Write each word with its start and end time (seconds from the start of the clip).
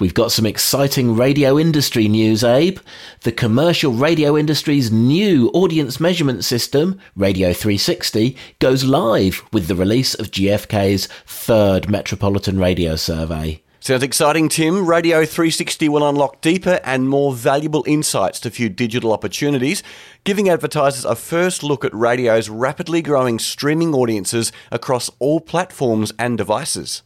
We've 0.00 0.14
got 0.14 0.32
some 0.32 0.46
exciting 0.46 1.14
radio 1.14 1.58
industry 1.58 2.08
news, 2.08 2.42
Abe. 2.42 2.78
The 3.20 3.32
commercial 3.32 3.92
radio 3.92 4.34
industry's 4.34 4.90
new 4.90 5.50
audience 5.50 6.00
measurement 6.00 6.42
system, 6.42 6.98
Radio 7.14 7.52
360, 7.52 8.34
goes 8.60 8.82
live 8.82 9.42
with 9.52 9.68
the 9.68 9.74
release 9.74 10.14
of 10.14 10.30
GFK's 10.30 11.06
third 11.26 11.90
Metropolitan 11.90 12.58
Radio 12.58 12.96
Survey. 12.96 13.62
Sounds 13.80 14.02
exciting, 14.02 14.48
Tim. 14.48 14.86
Radio 14.86 15.26
360 15.26 15.90
will 15.90 16.08
unlock 16.08 16.40
deeper 16.40 16.80
and 16.82 17.06
more 17.06 17.34
valuable 17.34 17.84
insights 17.86 18.40
to 18.40 18.50
few 18.50 18.70
digital 18.70 19.12
opportunities, 19.12 19.82
giving 20.24 20.48
advertisers 20.48 21.04
a 21.04 21.14
first 21.14 21.62
look 21.62 21.84
at 21.84 21.94
radio's 21.94 22.48
rapidly 22.48 23.02
growing 23.02 23.38
streaming 23.38 23.94
audiences 23.94 24.50
across 24.72 25.10
all 25.18 25.40
platforms 25.40 26.10
and 26.18 26.38
devices. 26.38 27.02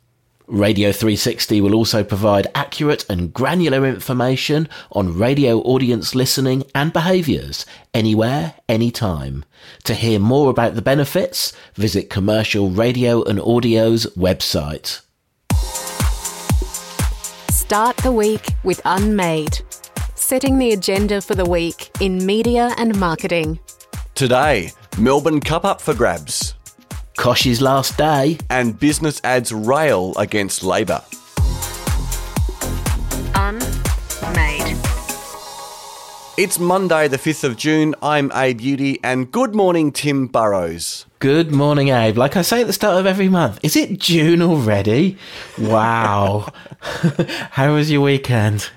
Radio 0.46 0.92
360 0.92 1.62
will 1.62 1.74
also 1.74 2.04
provide 2.04 2.48
accurate 2.54 3.06
and 3.08 3.32
granular 3.32 3.86
information 3.86 4.68
on 4.92 5.16
radio 5.16 5.60
audience 5.60 6.14
listening 6.14 6.64
and 6.74 6.92
behaviours 6.92 7.64
anywhere, 7.94 8.52
anytime. 8.68 9.46
To 9.84 9.94
hear 9.94 10.18
more 10.18 10.50
about 10.50 10.74
the 10.74 10.82
benefits, 10.82 11.54
visit 11.74 12.10
Commercial 12.10 12.68
Radio 12.68 13.22
and 13.24 13.40
Audio's 13.40 14.04
website. 14.16 15.00
Start 17.50 17.96
the 17.98 18.12
week 18.12 18.50
with 18.64 18.82
Unmade, 18.84 19.62
setting 20.14 20.58
the 20.58 20.72
agenda 20.72 21.22
for 21.22 21.34
the 21.34 21.46
week 21.46 21.90
in 22.00 22.24
media 22.26 22.74
and 22.76 22.94
marketing. 23.00 23.58
Today, 24.14 24.72
Melbourne 24.98 25.40
Cup 25.40 25.64
up 25.64 25.80
for 25.80 25.94
grabs. 25.94 26.43
Koch's 27.24 27.62
last 27.62 27.96
day. 27.96 28.36
And 28.50 28.78
business 28.78 29.18
ads 29.24 29.50
rail 29.50 30.12
against 30.18 30.62
Labor. 30.62 31.02
Unmade. 33.34 34.76
It's 36.36 36.58
Monday, 36.58 37.08
the 37.08 37.16
5th 37.16 37.44
of 37.44 37.56
June. 37.56 37.94
I'm 38.02 38.30
Abe 38.34 38.60
Udy, 38.60 39.00
and 39.02 39.32
good 39.32 39.54
morning, 39.54 39.90
Tim 39.90 40.26
Burrowes. 40.26 41.06
Good 41.18 41.50
morning, 41.50 41.88
Abe. 41.88 42.18
Like 42.18 42.36
I 42.36 42.42
say 42.42 42.60
at 42.60 42.66
the 42.66 42.74
start 42.74 43.00
of 43.00 43.06
every 43.06 43.30
month, 43.30 43.58
is 43.62 43.74
it 43.74 43.98
June 43.98 44.42
already? 44.42 45.16
Wow. 45.58 46.52
How 47.52 47.72
was 47.72 47.90
your 47.90 48.02
weekend? 48.02 48.68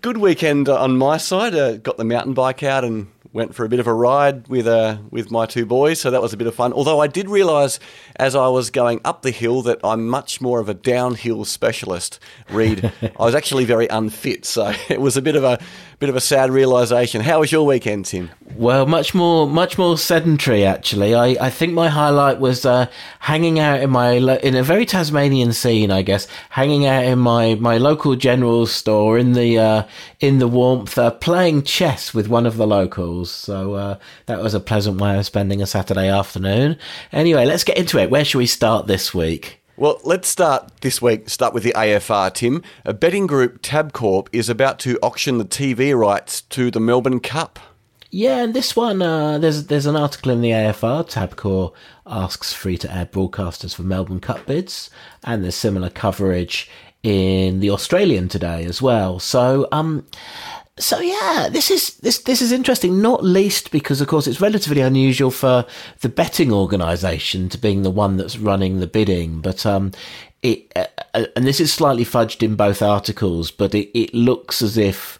Good 0.00 0.18
weekend 0.18 0.68
on 0.68 0.96
my 0.96 1.16
side. 1.16 1.56
Uh, 1.56 1.78
got 1.78 1.96
the 1.96 2.04
mountain 2.04 2.34
bike 2.34 2.62
out 2.62 2.84
and 2.84 3.08
went 3.34 3.52
for 3.52 3.64
a 3.64 3.68
bit 3.68 3.80
of 3.80 3.86
a 3.88 3.92
ride 3.92 4.46
with 4.46 4.66
uh, 4.66 4.96
with 5.10 5.30
my 5.30 5.44
two 5.44 5.66
boys, 5.66 6.00
so 6.00 6.10
that 6.10 6.22
was 6.22 6.32
a 6.32 6.36
bit 6.36 6.46
of 6.46 6.54
fun. 6.54 6.72
Although 6.72 7.00
I 7.00 7.08
did 7.08 7.28
realise 7.28 7.80
as 8.16 8.36
I 8.36 8.46
was 8.46 8.70
going 8.70 9.00
up 9.04 9.22
the 9.22 9.32
hill 9.32 9.60
that 9.62 9.80
I'm 9.82 10.06
much 10.08 10.40
more 10.40 10.60
of 10.60 10.68
a 10.68 10.74
downhill 10.74 11.44
specialist. 11.44 12.20
Read, 12.48 12.92
I 13.02 13.24
was 13.24 13.34
actually 13.34 13.64
very 13.64 13.88
unfit, 13.88 14.44
so 14.46 14.72
it 14.88 15.00
was 15.00 15.16
a 15.16 15.22
bit 15.22 15.36
of 15.36 15.44
a 15.44 15.58
bit 15.98 16.08
of 16.10 16.16
a 16.16 16.20
sad 16.20 16.50
realization. 16.50 17.22
How 17.22 17.40
was 17.40 17.50
your 17.50 17.64
weekend, 17.66 18.04
Tim? 18.04 18.30
Well, 18.56 18.86
much 18.86 19.14
more, 19.14 19.48
much 19.48 19.78
more 19.78 19.96
sedentary. 19.96 20.64
Actually, 20.64 21.14
I, 21.14 21.46
I 21.46 21.50
think 21.50 21.72
my 21.72 21.88
highlight 21.88 22.38
was 22.40 22.66
uh, 22.66 22.86
hanging 23.20 23.58
out 23.58 23.80
in 23.80 23.90
my 23.90 24.12
in 24.12 24.54
a 24.54 24.62
very 24.62 24.86
Tasmanian 24.86 25.52
scene, 25.52 25.90
I 25.90 26.02
guess, 26.02 26.28
hanging 26.50 26.86
out 26.86 27.04
in 27.04 27.18
my, 27.18 27.54
my 27.54 27.78
local 27.78 28.16
general 28.16 28.66
store 28.66 29.18
in 29.18 29.32
the 29.32 29.58
uh, 29.58 29.82
in 30.20 30.38
the 30.38 30.48
warmth, 30.48 30.98
uh, 30.98 31.10
playing 31.10 31.62
chess 31.62 32.12
with 32.14 32.28
one 32.28 32.46
of 32.46 32.56
the 32.56 32.66
locals. 32.66 33.23
So 33.30 33.74
uh, 33.74 33.98
that 34.26 34.40
was 34.40 34.54
a 34.54 34.60
pleasant 34.60 35.00
way 35.00 35.18
of 35.18 35.26
spending 35.26 35.62
a 35.62 35.66
Saturday 35.66 36.08
afternoon. 36.08 36.78
Anyway, 37.12 37.44
let's 37.44 37.64
get 37.64 37.78
into 37.78 37.98
it. 37.98 38.10
Where 38.10 38.24
should 38.24 38.38
we 38.38 38.46
start 38.46 38.86
this 38.86 39.14
week? 39.14 39.60
Well, 39.76 40.00
let's 40.04 40.28
start 40.28 40.70
this 40.82 41.02
week. 41.02 41.28
Start 41.28 41.52
with 41.52 41.64
the 41.64 41.72
AFR, 41.72 42.32
Tim. 42.32 42.62
A 42.84 42.94
betting 42.94 43.26
group, 43.26 43.60
Tabcorp, 43.60 44.28
is 44.32 44.48
about 44.48 44.78
to 44.80 44.98
auction 45.02 45.38
the 45.38 45.44
TV 45.44 45.98
rights 45.98 46.42
to 46.42 46.70
the 46.70 46.78
Melbourne 46.78 47.18
Cup. 47.18 47.58
Yeah, 48.10 48.44
and 48.44 48.54
this 48.54 48.76
one, 48.76 49.02
uh, 49.02 49.38
there's 49.38 49.66
there's 49.66 49.86
an 49.86 49.96
article 49.96 50.30
in 50.30 50.40
the 50.40 50.52
AFR. 50.52 51.04
Tabcorp 51.10 51.72
asks 52.06 52.52
free 52.52 52.78
to 52.78 52.96
air 52.96 53.06
broadcasters 53.06 53.74
for 53.74 53.82
Melbourne 53.82 54.20
Cup 54.20 54.46
bids, 54.46 54.88
and 55.24 55.42
there's 55.42 55.56
similar 55.56 55.90
coverage 55.90 56.70
in 57.02 57.58
the 57.58 57.70
Australian 57.70 58.28
today 58.28 58.64
as 58.64 58.80
well. 58.80 59.18
So, 59.18 59.66
um, 59.72 60.06
so 60.78 60.98
yeah, 61.00 61.48
this 61.50 61.70
is 61.70 61.94
this 61.98 62.18
this 62.18 62.42
is 62.42 62.50
interesting. 62.50 63.00
Not 63.00 63.22
least 63.22 63.70
because, 63.70 64.00
of 64.00 64.08
course, 64.08 64.26
it's 64.26 64.40
relatively 64.40 64.80
unusual 64.80 65.30
for 65.30 65.66
the 66.00 66.08
betting 66.08 66.52
organisation 66.52 67.48
to 67.50 67.58
being 67.58 67.82
the 67.82 67.90
one 67.90 68.16
that's 68.16 68.38
running 68.38 68.80
the 68.80 68.88
bidding. 68.88 69.40
But 69.40 69.64
um, 69.64 69.92
it 70.42 70.72
uh, 70.74 70.86
uh, 71.14 71.26
and 71.36 71.46
this 71.46 71.60
is 71.60 71.72
slightly 71.72 72.04
fudged 72.04 72.42
in 72.42 72.56
both 72.56 72.82
articles, 72.82 73.52
but 73.52 73.74
it, 73.74 73.96
it 73.96 74.12
looks 74.14 74.62
as 74.62 74.76
if 74.76 75.18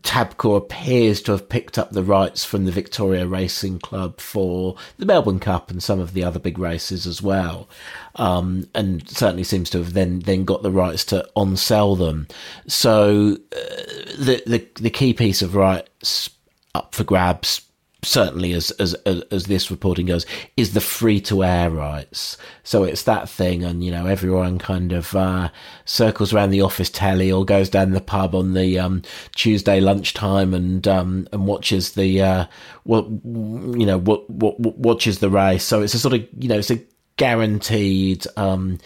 Tabcorp 0.00 0.56
appears 0.56 1.20
to 1.22 1.32
have 1.32 1.48
picked 1.48 1.78
up 1.78 1.90
the 1.90 2.02
rights 2.02 2.44
from 2.44 2.64
the 2.64 2.72
Victoria 2.72 3.26
Racing 3.26 3.78
Club 3.78 4.20
for 4.20 4.74
the 4.96 5.06
Melbourne 5.06 5.38
Cup 5.38 5.70
and 5.70 5.82
some 5.82 6.00
of 6.00 6.14
the 6.14 6.24
other 6.24 6.38
big 6.38 6.58
races 6.58 7.06
as 7.06 7.20
well, 7.20 7.68
um, 8.16 8.66
and 8.74 9.08
certainly 9.08 9.44
seems 9.44 9.68
to 9.70 9.78
have 9.78 9.92
then 9.92 10.20
then 10.20 10.44
got 10.44 10.62
the 10.62 10.70
rights 10.70 11.04
to 11.06 11.28
on 11.36 11.56
sell 11.56 11.94
them. 11.94 12.26
So 12.66 13.36
uh, 13.52 13.82
the 14.18 14.42
the 14.46 14.66
the 14.80 14.90
key 14.90 15.12
piece 15.12 15.42
of 15.42 15.54
rights 15.54 16.30
up 16.74 16.94
for 16.94 17.04
grabs 17.04 17.60
certainly 18.04 18.52
as, 18.52 18.72
as 18.72 18.94
as 18.94 19.46
this 19.46 19.70
reporting 19.70 20.06
goes 20.06 20.26
is 20.56 20.74
the 20.74 20.80
free 20.80 21.20
to 21.20 21.44
air 21.44 21.70
rights. 21.70 22.36
So 22.64 22.82
it's 22.82 23.04
that 23.04 23.28
thing 23.28 23.62
and 23.62 23.84
you 23.84 23.90
know 23.90 24.06
everyone 24.06 24.58
kind 24.58 24.92
of 24.92 25.14
uh, 25.14 25.50
circles 25.84 26.32
around 26.32 26.50
the 26.50 26.62
office 26.62 26.90
telly 26.90 27.30
or 27.30 27.44
goes 27.44 27.68
down 27.68 27.92
the 27.92 28.00
pub 28.00 28.34
on 28.34 28.54
the 28.54 28.78
um, 28.78 29.02
tuesday 29.34 29.80
lunchtime 29.80 30.52
and 30.52 30.86
um, 30.88 31.28
and 31.32 31.46
watches 31.46 31.92
the 31.92 32.20
uh, 32.20 32.46
what 32.84 33.06
you 33.06 33.86
know 33.86 33.98
what, 33.98 34.28
what 34.28 34.58
watches 34.58 35.20
the 35.20 35.30
race. 35.30 35.64
So 35.64 35.82
it's 35.82 35.94
a 35.94 35.98
sort 35.98 36.14
of 36.14 36.26
you 36.38 36.48
know 36.48 36.58
it's 36.58 36.70
a 36.70 36.80
guaranteed 37.22 38.26
um, 38.36 38.78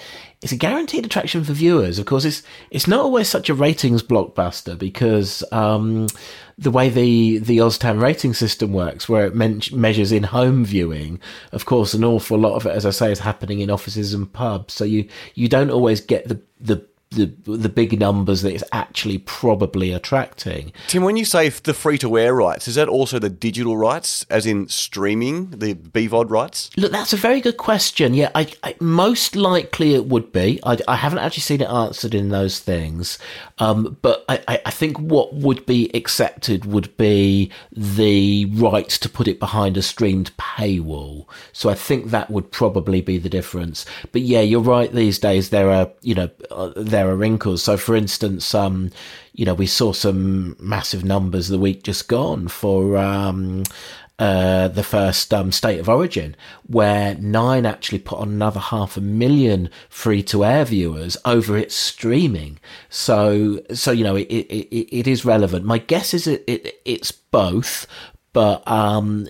it's 0.43 0.53
a 0.53 0.57
guaranteed 0.57 1.07
attraction 1.07 1.43
for 1.43 1.55
viewers. 1.55 1.99
Of 1.99 2.05
course, 2.05 2.27
it's 2.27 2.43
it's 2.71 2.87
not 2.87 3.01
always 3.01 3.29
such 3.29 3.49
a 3.49 3.55
ratings 3.55 4.03
blockbuster 4.03 4.79
because 4.79 5.43
um, 5.53 6.09
the 6.59 6.71
way 6.71 6.91
the 6.91 7.39
the 7.39 7.59
OzTAM 7.59 7.99
rating 7.99 8.35
system 8.35 8.75
works, 8.75 9.09
where 9.09 9.25
it 9.25 9.35
men- 9.35 9.63
measures 9.73 10.13
in 10.13 10.25
home 10.25 10.67
viewing, 10.67 11.19
of 11.53 11.65
course, 11.65 11.95
an 11.95 12.05
awful 12.05 12.39
lot 12.39 12.57
of 12.57 12.67
it, 12.67 12.77
as 12.77 12.85
I 12.85 12.91
say, 12.91 13.11
is 13.11 13.21
happening 13.21 13.61
in 13.61 13.71
offices 13.71 14.13
and 14.13 14.31
pubs. 14.31 14.75
So 14.75 14.85
you 14.85 15.09
you 15.35 15.49
don't 15.49 15.71
always 15.71 16.03
get 16.03 16.29
the 16.29 16.39
the 16.61 16.87
the 17.11 17.33
the 17.45 17.69
big 17.69 17.99
numbers 17.99 18.43
that 18.43 18.53
it's 18.53 18.65
actually 18.73 19.19
probably 19.19 19.93
attracting. 19.93 20.73
Tim, 20.89 21.05
when 21.05 21.17
you 21.17 21.25
say 21.25 21.49
the 21.49 21.73
free 21.73 21.99
to 21.99 22.19
air 22.19 22.35
rights, 22.35 22.67
is 22.67 22.75
that 22.75 22.89
also 22.89 23.19
the 23.19 23.29
digital 23.29 23.77
rights, 23.77 24.27
as 24.29 24.45
in 24.45 24.69
streaming 24.69 25.51
the 25.51 25.75
BVOD 25.75 26.31
rights? 26.31 26.71
Look, 26.77 26.91
that's 26.91 27.13
a 27.13 27.17
very 27.17 27.41
good 27.41 27.57
question. 27.57 28.13
Yeah, 28.15 28.31
I, 28.35 28.53
I 28.63 28.75
most 28.81 29.37
likely 29.37 29.95
it 29.95 30.07
would 30.07 30.33
be. 30.33 30.59
I, 30.65 30.79
I, 30.89 30.97
haven't 30.97 31.21
actually 31.21 31.43
seen 31.43 31.61
it 31.61 31.71
answered 31.71 32.15
in 32.15 32.31
those 32.31 32.59
things, 32.59 33.19
um, 33.59 33.97
but 34.03 34.25
I, 34.29 34.61
I 34.67 34.71
think 34.71 34.99
what 34.99 35.33
would 35.35 35.65
be 35.65 35.91
accepted 35.95 36.65
would 36.65 36.97
be 36.97 37.51
the 37.71 38.47
right 38.47 38.89
to 38.89 39.09
put 39.09 39.29
it 39.29 39.39
behind 39.39 39.77
a 39.77 39.83
streamed 39.83 40.37
paywall. 40.39 41.27
So 41.53 41.71
I 41.71 41.75
think 41.75 42.11
that 42.11 42.31
would 42.31 42.51
probably 42.51 43.01
be 43.01 43.19
the 43.19 43.29
difference. 43.29 43.87
But 44.11 44.23
yeah, 44.23 44.41
you're 44.41 44.61
right. 44.61 44.93
These 44.93 45.21
days 45.21 45.51
there 45.51 45.71
are 45.71 45.91
you 46.03 46.17
know. 46.17 46.31
Uh, 46.51 46.73
there 46.97 47.11
are 47.11 47.17
wrinkles. 47.17 47.63
So, 47.63 47.77
for 47.77 47.95
instance, 47.95 48.55
um, 48.55 48.91
you 49.35 49.45
know, 49.45 49.53
we 49.53 49.67
saw 49.67 49.93
some 49.93 50.57
massive 50.59 51.05
numbers 51.05 51.49
the 51.49 51.59
week 51.59 51.83
just 51.83 52.09
gone 52.09 52.49
for 52.49 52.97
um, 52.97 53.65
uh, 54.19 54.69
the 54.69 54.83
first 54.83 55.35
um, 55.35 55.53
state 55.53 55.79
of 55.79 55.91
origin, 55.91 56.35
where 56.67 57.15
Nine 57.17 57.67
actually 57.67 57.99
put 57.99 58.19
on 58.19 58.31
another 58.31 58.61
half 58.61 58.97
a 58.97 59.03
million 59.03 59.69
free 59.91 60.23
to 60.23 60.43
air 60.43 60.65
viewers 60.65 61.19
over 61.27 61.59
its 61.59 61.75
streaming. 61.75 62.59
So, 62.89 63.61
so 63.75 63.93
you 63.93 64.03
know, 64.03 64.17
it, 64.17 64.25
it, 64.25 64.97
it 64.97 65.07
is 65.07 65.27
relevant. 65.27 65.67
My 65.67 65.77
guess 65.77 66.15
is 66.15 66.27
it, 66.27 66.45
it 66.47 66.81
it's 66.87 67.13
both, 67.13 67.87
but 68.33 68.67
um, 68.67 69.29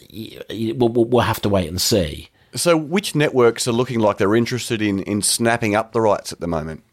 we'll, 0.52 0.88
we'll 0.88 1.20
have 1.24 1.42
to 1.42 1.48
wait 1.48 1.68
and 1.68 1.80
see. 1.80 2.28
So, 2.54 2.76
which 2.76 3.16
networks 3.16 3.66
are 3.66 3.72
looking 3.72 3.98
like 3.98 4.18
they're 4.18 4.36
interested 4.36 4.80
in 4.80 5.02
in 5.02 5.20
snapping 5.20 5.74
up 5.74 5.90
the 5.90 6.00
rights 6.00 6.32
at 6.32 6.38
the 6.38 6.46
moment? 6.46 6.84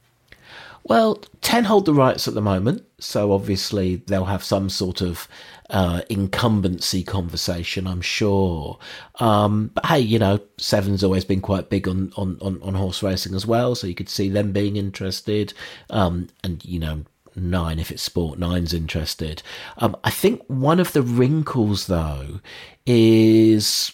Well, 0.85 1.21
10 1.41 1.63
hold 1.63 1.85
the 1.85 1.93
rights 1.93 2.27
at 2.27 2.33
the 2.33 2.41
moment, 2.41 2.83
so 2.99 3.31
obviously 3.31 3.97
they'll 4.07 4.25
have 4.25 4.43
some 4.43 4.69
sort 4.69 5.01
of 5.01 5.27
uh, 5.69 6.01
incumbency 6.09 7.03
conversation, 7.03 7.87
I'm 7.87 8.01
sure. 8.01 8.77
Um, 9.19 9.71
but 9.73 9.85
hey, 9.85 9.99
you 9.99 10.19
know, 10.19 10.39
Seven's 10.57 11.03
always 11.03 11.23
been 11.23 11.41
quite 11.41 11.69
big 11.69 11.87
on, 11.87 12.11
on, 12.17 12.37
on, 12.41 12.61
on 12.61 12.73
horse 12.73 13.01
racing 13.01 13.33
as 13.33 13.45
well, 13.45 13.75
so 13.75 13.87
you 13.87 13.95
could 13.95 14.09
see 14.09 14.27
them 14.27 14.51
being 14.51 14.75
interested. 14.75 15.53
Um, 15.89 16.27
and, 16.43 16.63
you 16.65 16.79
know, 16.79 17.05
Nine, 17.35 17.79
if 17.79 17.89
it's 17.89 18.03
Sport 18.03 18.37
Nine's 18.37 18.73
interested. 18.73 19.41
Um, 19.77 19.95
I 20.03 20.11
think 20.11 20.43
one 20.47 20.79
of 20.79 20.93
the 20.93 21.01
wrinkles, 21.01 21.87
though, 21.87 22.41
is 22.85 23.93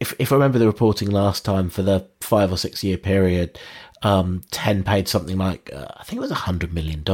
if, 0.00 0.14
if 0.18 0.32
I 0.32 0.34
remember 0.34 0.58
the 0.58 0.66
reporting 0.66 1.10
last 1.10 1.44
time 1.44 1.70
for 1.70 1.82
the 1.82 2.06
five 2.20 2.52
or 2.52 2.58
six 2.58 2.84
year 2.84 2.98
period, 2.98 3.58
um, 4.02 4.42
10 4.50 4.84
paid 4.84 5.08
something 5.08 5.36
like, 5.36 5.70
uh, 5.72 5.88
I 5.96 6.04
think 6.04 6.18
it 6.18 6.28
was 6.28 6.32
$100 6.32 6.72
million. 6.72 7.04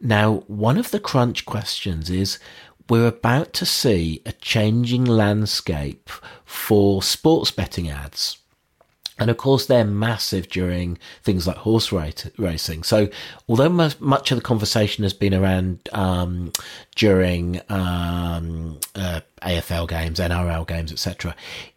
Now, 0.00 0.44
one 0.46 0.78
of 0.78 0.90
the 0.90 1.00
crunch 1.00 1.44
questions 1.44 2.10
is 2.10 2.38
we're 2.88 3.06
about 3.06 3.52
to 3.54 3.66
see 3.66 4.20
a 4.26 4.32
changing 4.32 5.04
landscape 5.04 6.10
for 6.44 7.02
sports 7.02 7.50
betting 7.50 7.88
ads. 7.88 8.38
And 9.20 9.30
of 9.30 9.36
course, 9.36 9.66
they're 9.66 9.84
massive 9.84 10.48
during 10.48 10.98
things 11.22 11.46
like 11.46 11.58
horse 11.58 11.92
racing. 11.92 12.82
So, 12.84 13.08
although 13.48 13.68
much 13.68 14.30
of 14.32 14.38
the 14.38 14.42
conversation 14.42 15.04
has 15.04 15.12
been 15.12 15.34
around 15.34 15.86
um, 15.92 16.52
during 16.96 17.60
um, 17.68 18.80
uh, 18.94 19.20
AFL 19.42 19.88
games, 19.88 20.18
NRL 20.18 20.66
games, 20.66 20.90
etc., 20.90 21.36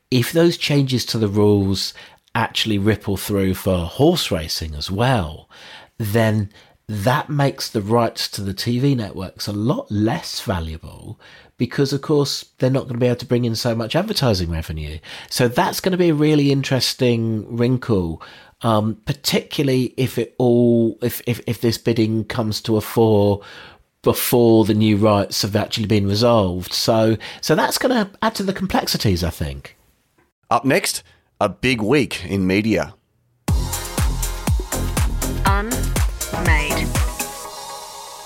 if 0.10 0.32
those 0.32 0.58
changes 0.58 1.06
to 1.08 1.18
the 1.18 1.28
rules 1.28 1.94
actually 2.36 2.78
ripple 2.78 3.18
through 3.18 3.54
for 3.54 3.86
horse 3.86 4.32
racing 4.32 4.74
as 4.76 4.90
well, 4.90 5.50
then 5.98 6.50
that 6.88 7.30
makes 7.30 7.70
the 7.70 7.82
rights 7.82 8.28
to 8.30 8.42
the 8.42 8.54
TV 8.54 8.96
networks 8.96 9.48
a 9.48 9.54
lot 9.54 9.90
less 9.90 10.42
valuable 10.42 11.20
because, 11.58 11.94
of 11.94 12.02
course, 12.02 12.46
they're 12.58 12.70
not 12.70 12.84
going 12.84 12.96
to 12.96 13.00
be 13.00 13.08
able 13.08 13.16
to 13.18 13.26
bring 13.26 13.46
in 13.46 13.56
so 13.56 13.74
much 13.74 13.96
advertising 13.96 14.50
revenue. 14.50 15.00
So 15.30 15.48
that's 15.48 15.80
going 15.80 15.94
to 15.94 15.98
be 15.98 16.10
a 16.10 16.14
really 16.14 16.52
interesting 16.52 17.56
wrinkle, 17.56 18.22
um, 18.62 18.96
particularly 19.06 19.94
if 19.96 20.18
it 20.18 20.36
all 20.38 20.98
if, 21.02 21.22
if 21.26 21.40
if 21.48 21.62
this 21.62 21.78
bidding 21.78 22.26
comes 22.26 22.62
to 22.62 22.78
a 22.78 22.82
fore 22.82 23.42
before 24.02 24.66
the 24.66 24.74
new 24.74 24.98
rights 24.98 25.42
have 25.44 25.56
actually 25.56 25.86
been 25.86 26.08
resolved. 26.08 26.74
So 26.74 27.18
so 27.40 27.56
that's 27.56 27.78
going 27.78 28.06
to 28.06 28.12
add 28.22 28.36
to 28.36 28.44
the 28.44 28.54
complexities, 28.54 29.24
I 29.24 29.30
think. 29.30 29.78
Up 30.50 30.66
next, 30.66 31.02
a 31.44 31.50
big 31.50 31.82
week 31.82 32.24
in 32.24 32.48
media. 32.48 32.96
Unmade. 35.46 36.88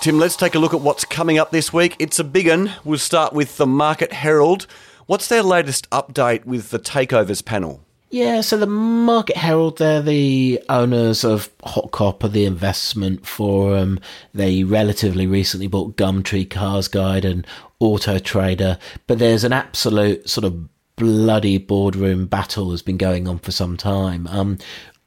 Tim, 0.02 0.20
let's 0.20 0.36
take 0.36 0.54
a 0.54 0.60
look 0.60 0.76
at 0.76 0.82
what's 0.82 1.04
coming 1.04 1.40
up 1.40 1.50
this 1.50 1.74
week. 1.74 1.96
It's 1.98 2.20
a 2.20 2.24
big 2.24 2.48
one. 2.48 2.74
We'll 2.84 3.00
start 3.00 3.34
with 3.34 3.58
the 3.58 3.66
Market 3.66 4.14
Herald. 4.14 4.68
What's 5.08 5.28
their 5.30 5.42
latest 5.42 5.90
update 5.90 6.46
with 6.46 6.70
the 6.70 6.78
takeovers 6.78 7.44
panel? 7.44 7.84
Yeah, 8.12 8.42
so 8.42 8.56
the 8.56 8.68
Market 8.68 9.38
Herald, 9.38 9.80
they're 9.80 10.04
the 10.04 10.62
owners 10.70 11.24
of 11.24 11.50
Hot 11.64 11.90
Copper, 11.92 12.28
the 12.28 12.46
investment 12.46 13.26
forum. 13.26 14.00
They 14.32 14.64
relatively 14.64 15.26
recently 15.26 15.66
bought 15.66 15.98
Gumtree, 15.98 16.48
Cars 16.48 16.88
Guide, 16.88 17.26
and 17.26 17.48
Auto 17.80 18.20
Trader. 18.20 18.78
But 19.08 19.18
there's 19.18 19.44
an 19.44 19.54
absolute 19.54 20.30
sort 20.30 20.46
of 20.46 20.70
bloody 20.98 21.58
boardroom 21.58 22.26
battle 22.26 22.72
has 22.72 22.82
been 22.82 22.98
going 22.98 23.28
on 23.28 23.40
for 23.40 23.52
some 23.52 23.78
time. 23.78 24.28
Um, 24.28 24.58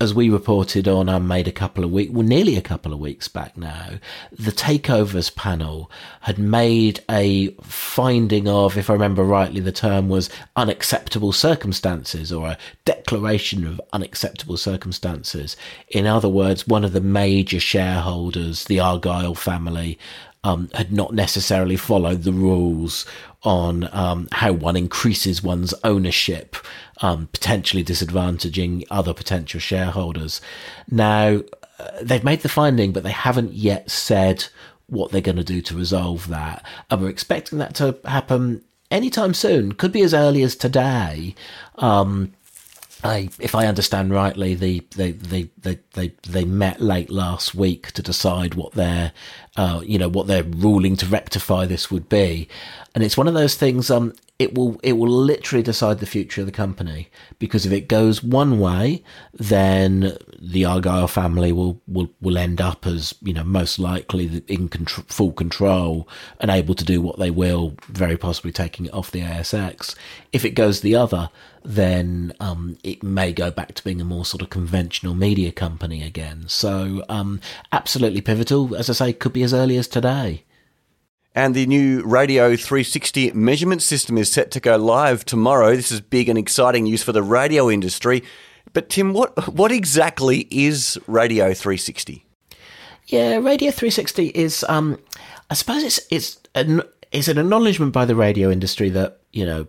as 0.00 0.14
we 0.14 0.31
reported 0.31 0.88
on 0.88 1.10
Unmade 1.10 1.46
a 1.46 1.52
couple 1.52 1.84
of 1.84 1.90
weeks, 1.90 2.10
well, 2.10 2.22
nearly 2.26 2.56
a 2.56 2.62
couple 2.62 2.94
of 2.94 2.98
weeks 2.98 3.28
back 3.28 3.54
now, 3.58 3.98
the 4.32 4.50
takeovers 4.50 5.34
panel 5.34 5.90
had 6.22 6.38
made 6.38 7.00
a 7.10 7.48
finding 7.60 8.48
of, 8.48 8.78
if 8.78 8.88
I 8.88 8.94
remember 8.94 9.22
rightly, 9.22 9.60
the 9.60 9.72
term 9.72 10.08
was 10.08 10.31
unacceptable 10.56 11.32
circumstances 11.32 12.32
or 12.32 12.48
a 12.48 12.58
declaration 12.87 13.66
of 13.66 13.81
unacceptable 13.92 14.56
circumstances. 14.56 15.54
In 15.88 16.06
other 16.06 16.31
words, 16.31 16.66
one 16.66 16.84
of 16.84 16.94
the 16.94 17.02
major 17.02 17.60
shareholders, 17.60 18.64
the 18.64 18.81
Argyle 18.81 19.34
family, 19.34 19.98
um, 20.42 20.70
had 20.75 20.90
not 20.90 21.12
necessarily 21.12 21.76
followed 21.76 22.22
the 22.22 22.32
rules 22.32 23.04
on 23.42 23.88
um, 23.92 24.28
how 24.32 24.52
one 24.52 24.76
increases 24.76 25.42
one's 25.42 25.75
ownership, 25.84 26.56
um, 27.00 27.28
potentially 27.32 27.84
disadvantaging 27.84 28.84
other 28.90 29.14
potential 29.14 29.60
shareholders. 29.60 30.40
Now, 30.90 31.40
uh, 31.78 31.90
they've 32.02 32.25
made 32.25 32.40
the 32.40 32.48
finding, 32.48 32.92
but 32.92 33.02
they 33.02 33.10
haven't 33.10 33.54
yet 33.54 33.90
said 33.90 34.46
what 34.87 35.10
they're 35.10 35.20
going 35.20 35.37
to 35.37 35.44
do 35.44 35.62
to 35.62 35.76
resolve 35.76 36.28
that. 36.28 36.64
And 36.90 37.00
we're 37.00 37.08
expecting 37.08 37.58
that 37.58 37.75
to 37.76 37.96
happen 38.04 38.62
anytime 38.90 39.34
soon. 39.34 39.72
Could 39.72 39.92
be 39.92 40.02
as 40.02 40.12
early 40.12 40.42
as 40.42 40.56
today. 40.56 41.34
Um, 41.76 42.32
I, 43.02 43.31
if 43.38 43.55
I 43.55 43.67
understand 43.67 44.12
rightly, 44.12 44.55
the, 44.55 44.87
they, 44.97 45.12
they, 45.12 45.50
they, 45.58 45.79
they, 45.93 46.12
they 46.29 46.44
met 46.44 46.81
late 46.81 47.11
last 47.11 47.55
week 47.55 47.93
to 47.93 48.02
decide 48.02 48.55
what 48.55 48.73
their, 48.73 49.12
uh, 49.56 49.82
you 49.85 49.99
know, 49.99 50.08
what 50.08 50.26
their 50.26 50.43
ruling 50.44 50.97
to 50.97 51.06
rectify 51.06 51.67
this 51.67 51.91
would 51.91 52.08
be. 52.08 52.49
And 52.94 53.02
it's 53.02 53.17
one 53.17 53.29
of 53.29 53.35
those 53.35 53.55
things, 53.55 53.91
um, 53.91 54.12
it 54.40 54.54
will, 54.54 54.81
it 54.82 54.94
will 54.94 55.10
literally 55.10 55.62
decide 55.62 55.98
the 55.98 56.06
future 56.06 56.40
of 56.40 56.46
the 56.46 56.52
company 56.52 57.10
because 57.38 57.66
if 57.66 57.72
it 57.72 57.88
goes 57.88 58.25
one 58.25 58.58
way, 58.58 59.04
then 59.34 60.16
the 60.40 60.64
Argyle 60.64 61.08
family 61.08 61.52
will, 61.52 61.78
will, 61.87 62.08
will 62.22 62.38
end 62.38 62.58
up 62.58 62.87
as, 62.87 63.14
you 63.20 63.34
know, 63.34 63.44
most 63.44 63.78
likely 63.78 64.42
in 64.48 64.70
full 64.70 65.32
control 65.32 66.08
and 66.40 66.50
able 66.50 66.75
to 66.75 66.87
do 66.87 67.02
what 67.02 67.19
they 67.19 67.31
will, 67.31 67.75
very 67.88 68.16
possibly 68.16 68.50
taking 68.50 68.87
it 68.87 68.94
off 68.94 69.10
the 69.10 69.20
ASX. 69.20 69.94
If 70.32 70.46
it 70.46 70.52
goes 70.52 70.81
the 70.81 70.96
other, 70.96 71.28
then 71.62 72.32
um, 72.40 72.78
it 72.82 73.02
may 73.02 73.34
go 73.34 73.50
back 73.50 73.75
to 73.75 73.84
being 73.84 74.00
a 74.00 74.04
more 74.04 74.25
sort 74.25 74.40
of 74.40 74.48
conventional 74.48 75.14
media 75.14 75.52
company 75.52 76.02
again. 76.02 76.44
So, 76.46 77.04
um, 77.10 77.42
absolutely 77.72 78.22
pivotal. 78.22 78.75
As 78.75 78.88
I 78.88 78.94
say, 78.94 79.12
could 79.12 79.34
be 79.34 79.42
as 79.42 79.52
early 79.52 79.76
as 79.76 79.87
today. 79.87 80.44
And 81.34 81.54
the 81.54 81.66
new 81.66 82.02
Radio 82.02 82.56
360 82.56 83.32
measurement 83.32 83.82
system 83.82 84.18
is 84.18 84.30
set 84.30 84.50
to 84.50 84.60
go 84.60 84.76
live 84.76 85.24
tomorrow. 85.24 85.76
This 85.76 85.92
is 85.92 86.00
big 86.00 86.28
and 86.28 86.38
exciting 86.38 86.84
news 86.84 87.02
for 87.02 87.12
the 87.12 87.22
radio 87.22 87.70
industry. 87.70 88.24
But 88.72 88.88
Tim, 88.88 89.12
what 89.12 89.54
what 89.54 89.72
exactly 89.72 90.48
is 90.50 90.98
Radio 91.06 91.54
360? 91.54 92.24
Yeah, 93.06 93.36
Radio 93.36 93.70
360 93.70 94.26
is, 94.28 94.64
um, 94.68 94.98
I 95.50 95.54
suppose 95.54 95.82
it's 95.82 96.00
it's 96.10 96.40
an 96.54 96.82
it's 97.12 97.28
an 97.28 97.38
acknowledgement 97.38 97.92
by 97.92 98.04
the 98.04 98.14
radio 98.14 98.50
industry 98.50 98.88
that 98.90 99.20
you 99.32 99.44
know 99.44 99.66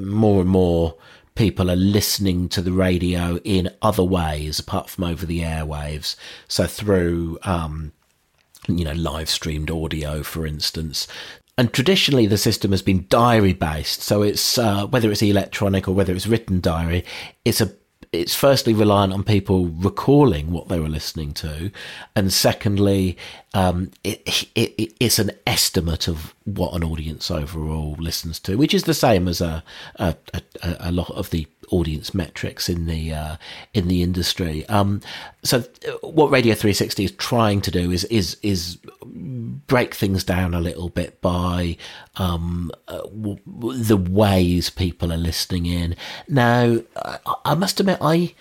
more 0.00 0.40
and 0.40 0.50
more 0.50 0.96
people 1.34 1.70
are 1.70 1.76
listening 1.76 2.48
to 2.50 2.60
the 2.60 2.72
radio 2.72 3.38
in 3.38 3.70
other 3.80 4.04
ways 4.04 4.58
apart 4.58 4.90
from 4.90 5.04
over 5.04 5.26
the 5.26 5.40
airwaves. 5.40 6.16
So 6.46 6.66
through, 6.66 7.38
um, 7.42 7.92
you 8.68 8.84
know, 8.84 8.92
live 8.92 9.28
streamed 9.28 9.70
audio, 9.70 10.22
for 10.22 10.46
instance. 10.46 11.08
And 11.58 11.72
traditionally, 11.72 12.26
the 12.26 12.38
system 12.38 12.70
has 12.70 12.82
been 12.82 13.06
diary 13.08 13.52
based. 13.52 14.02
So 14.02 14.22
it's 14.22 14.56
uh, 14.56 14.86
whether 14.86 15.10
it's 15.10 15.22
electronic 15.22 15.86
or 15.86 15.92
whether 15.92 16.14
it's 16.14 16.26
written 16.26 16.60
diary, 16.60 17.04
it's 17.44 17.60
a 17.60 17.72
it's 18.10 18.34
firstly 18.34 18.74
reliant 18.74 19.12
on 19.12 19.24
people 19.24 19.66
recalling 19.68 20.50
what 20.50 20.68
they 20.68 20.78
were 20.78 20.88
listening 20.88 21.32
to, 21.32 21.70
and 22.14 22.30
secondly, 22.30 23.16
um, 23.54 23.90
it, 24.04 24.46
it, 24.54 24.92
it's 25.00 25.18
an 25.18 25.30
estimate 25.46 26.08
of 26.08 26.34
what 26.44 26.74
an 26.74 26.84
audience 26.84 27.30
overall 27.30 27.96
listens 27.98 28.38
to, 28.40 28.56
which 28.56 28.74
is 28.74 28.84
the 28.84 28.94
same 28.94 29.28
as 29.28 29.40
a 29.40 29.64
a, 29.96 30.14
a, 30.34 30.42
a 30.80 30.92
lot 30.92 31.10
of 31.10 31.30
the 31.30 31.46
audience 31.72 32.14
metrics 32.14 32.68
in 32.68 32.86
the 32.86 33.12
uh, 33.12 33.36
in 33.74 33.88
the 33.88 34.02
industry. 34.02 34.66
Um, 34.68 35.00
so, 35.42 35.58
uh, 35.58 36.06
what 36.06 36.30
Radio 36.30 36.54
360 36.54 37.04
is 37.04 37.12
trying 37.12 37.60
to 37.62 37.70
do 37.70 37.90
is 37.90 38.04
is 38.04 38.36
is 38.42 38.78
break 39.66 39.94
things 39.94 40.24
down 40.24 40.54
a 40.54 40.60
little 40.60 40.88
bit 40.88 41.20
by 41.20 41.76
um, 42.16 42.70
uh, 42.88 43.02
w- 43.02 43.38
the 43.46 43.96
ways 43.96 44.70
people 44.70 45.12
are 45.12 45.16
listening 45.16 45.66
in. 45.66 45.96
Now, 46.28 46.78
I, 46.96 47.18
I 47.44 47.54
must 47.54 47.80
admit, 47.80 47.98
I 48.00 48.34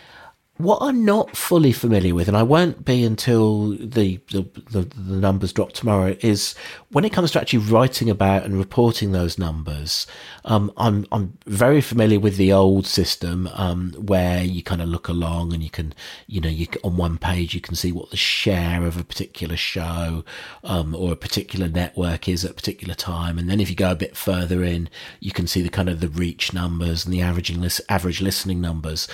what 0.63 0.82
I'm 0.82 1.06
not 1.06 1.36
fully 1.36 1.72
familiar 1.72 2.15
with, 2.15 2.27
and 2.27 2.38
I 2.38 2.44
won't 2.44 2.84
be 2.86 3.03
until 3.03 3.70
the, 3.70 4.20
the, 4.32 4.48
the, 4.70 4.82
the, 4.82 5.15
numbers 5.15 5.53
drop 5.53 5.72
tomorrow, 5.72 6.15
is 6.22 6.56
when 6.89 7.06
it 7.06 7.13
comes 7.13 7.32
to 7.32 7.41
actually 7.41 7.60
writing 7.60 8.10
about 8.10 8.44
and 8.44 8.58
reporting 8.58 9.12
those 9.12 9.38
numbers. 9.38 10.08
Um, 10.46 10.72
I'm 10.77 11.06
I'm 11.12 11.38
very 11.46 11.82
familiar 11.82 12.20
with 12.20 12.38
the 12.38 12.51
old 12.53 12.88
system 12.88 13.50
um, 13.53 13.94
where 13.94 14.44
you 14.44 14.63
kind 14.63 14.82
of 14.82 14.89
look 14.89 15.08
along 15.08 15.53
and 15.53 15.62
you 15.63 15.70
can, 15.70 15.94
you 16.27 16.41
know, 16.41 16.50
you 16.50 16.68
on 16.84 16.98
one 16.98 17.18
page 17.18 17.53
you 17.53 17.62
can 17.62 17.75
see 17.75 17.91
what 17.91 18.10
the 18.10 18.18
share 18.18 18.86
of 18.86 18.98
a 18.98 19.03
particular 19.03 19.58
show 19.58 20.24
um, 20.63 20.96
or 20.96 21.12
a 21.12 21.18
particular 21.18 21.68
network 21.68 22.27
is 22.27 22.44
at 22.46 22.51
a 22.51 22.56
particular 22.56 22.94
time, 22.94 23.38
and 23.38 23.50
then 23.50 23.60
if 23.60 23.70
you 23.70 23.75
go 23.75 23.91
a 23.91 23.96
bit 23.96 24.18
further 24.18 24.63
in, 24.63 24.89
you 25.20 25.32
can 25.32 25.48
see 25.48 25.62
the 25.62 25.70
kind 25.70 25.89
of 25.89 26.00
the 26.00 26.10
reach 26.10 26.53
numbers 26.53 27.06
and 27.06 27.13
the 27.13 27.22
averaging 27.22 27.62
list, 27.62 27.82
average 27.89 28.22
listening 28.22 28.62
numbers. 28.62 29.08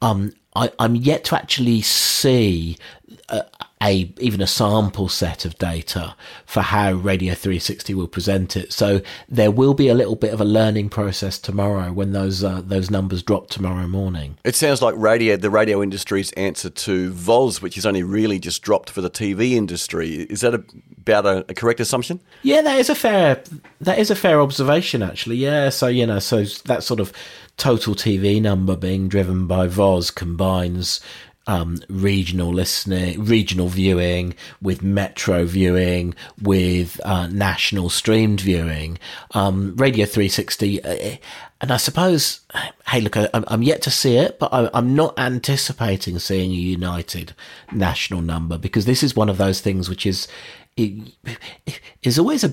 Um, 0.00 0.32
I, 0.54 0.70
am 0.78 0.96
yet 0.96 1.24
to 1.24 1.36
actually 1.36 1.82
see 1.82 2.76
a, 3.28 3.44
a, 3.82 4.12
even 4.18 4.40
a 4.40 4.46
sample 4.46 5.08
set 5.08 5.44
of 5.44 5.56
data 5.58 6.14
for 6.46 6.62
how 6.62 6.92
Radio 6.92 7.34
360 7.34 7.94
will 7.94 8.08
present 8.08 8.56
it. 8.56 8.72
So 8.72 9.00
there 9.28 9.50
will 9.50 9.74
be 9.74 9.88
a 9.88 9.94
little 9.94 10.16
bit 10.16 10.32
of 10.32 10.40
a 10.40 10.44
learning 10.44 10.88
process 10.88 11.38
tomorrow 11.38 11.92
when 11.92 12.12
those 12.12 12.42
uh, 12.42 12.62
those 12.64 12.90
numbers 12.90 13.22
drop 13.22 13.48
tomorrow 13.48 13.86
morning. 13.86 14.36
It 14.44 14.54
sounds 14.54 14.82
like 14.82 14.94
radio, 14.96 15.36
the 15.36 15.50
radio 15.50 15.82
industry's 15.82 16.32
answer 16.32 16.70
to 16.70 17.12
VOZ, 17.12 17.62
which 17.62 17.78
is 17.78 17.86
only 17.86 18.02
really 18.02 18.38
just 18.38 18.62
dropped 18.62 18.90
for 18.90 19.00
the 19.00 19.10
TV 19.10 19.52
industry. 19.52 20.22
Is 20.22 20.40
that 20.40 20.54
a, 20.54 20.64
about 20.98 21.26
a, 21.26 21.44
a 21.48 21.54
correct 21.54 21.80
assumption? 21.80 22.20
Yeah, 22.42 22.62
that 22.62 22.78
is 22.78 22.90
a 22.90 22.94
fair 22.94 23.42
that 23.80 23.98
is 23.98 24.10
a 24.10 24.16
fair 24.16 24.40
observation 24.40 25.02
actually. 25.02 25.36
Yeah, 25.36 25.68
so 25.68 25.86
you 25.86 26.06
know, 26.06 26.18
so 26.18 26.44
that 26.64 26.82
sort 26.82 27.00
of 27.00 27.12
total 27.58 27.94
TV 27.94 28.40
number 28.40 28.76
being 28.76 29.08
driven 29.08 29.46
by 29.46 29.68
VOZ 29.68 30.14
combines 30.14 31.00
um, 31.48 31.80
regional 31.88 32.52
listening, 32.52 33.24
regional 33.24 33.68
viewing, 33.68 34.34
with 34.60 34.82
metro 34.82 35.44
viewing, 35.46 36.14
with 36.40 37.00
uh, 37.04 37.26
national 37.28 37.88
streamed 37.88 38.40
viewing. 38.40 38.98
Um, 39.32 39.74
Radio 39.76 40.04
360, 40.04 40.84
uh, 40.84 41.16
and 41.60 41.72
I 41.72 41.78
suppose, 41.78 42.40
hey, 42.86 43.00
look, 43.00 43.16
I, 43.16 43.28
I'm 43.32 43.62
yet 43.62 43.82
to 43.82 43.90
see 43.90 44.16
it, 44.16 44.38
but 44.38 44.52
I, 44.52 44.70
I'm 44.74 44.94
not 44.94 45.18
anticipating 45.18 46.18
seeing 46.18 46.52
a 46.52 46.54
united 46.54 47.34
national 47.72 48.20
number 48.20 48.58
because 48.58 48.84
this 48.84 49.02
is 49.02 49.16
one 49.16 49.30
of 49.30 49.38
those 49.38 49.60
things 49.60 49.88
which 49.88 50.06
is 50.06 50.28
is 52.02 52.18
always 52.18 52.44
a, 52.44 52.52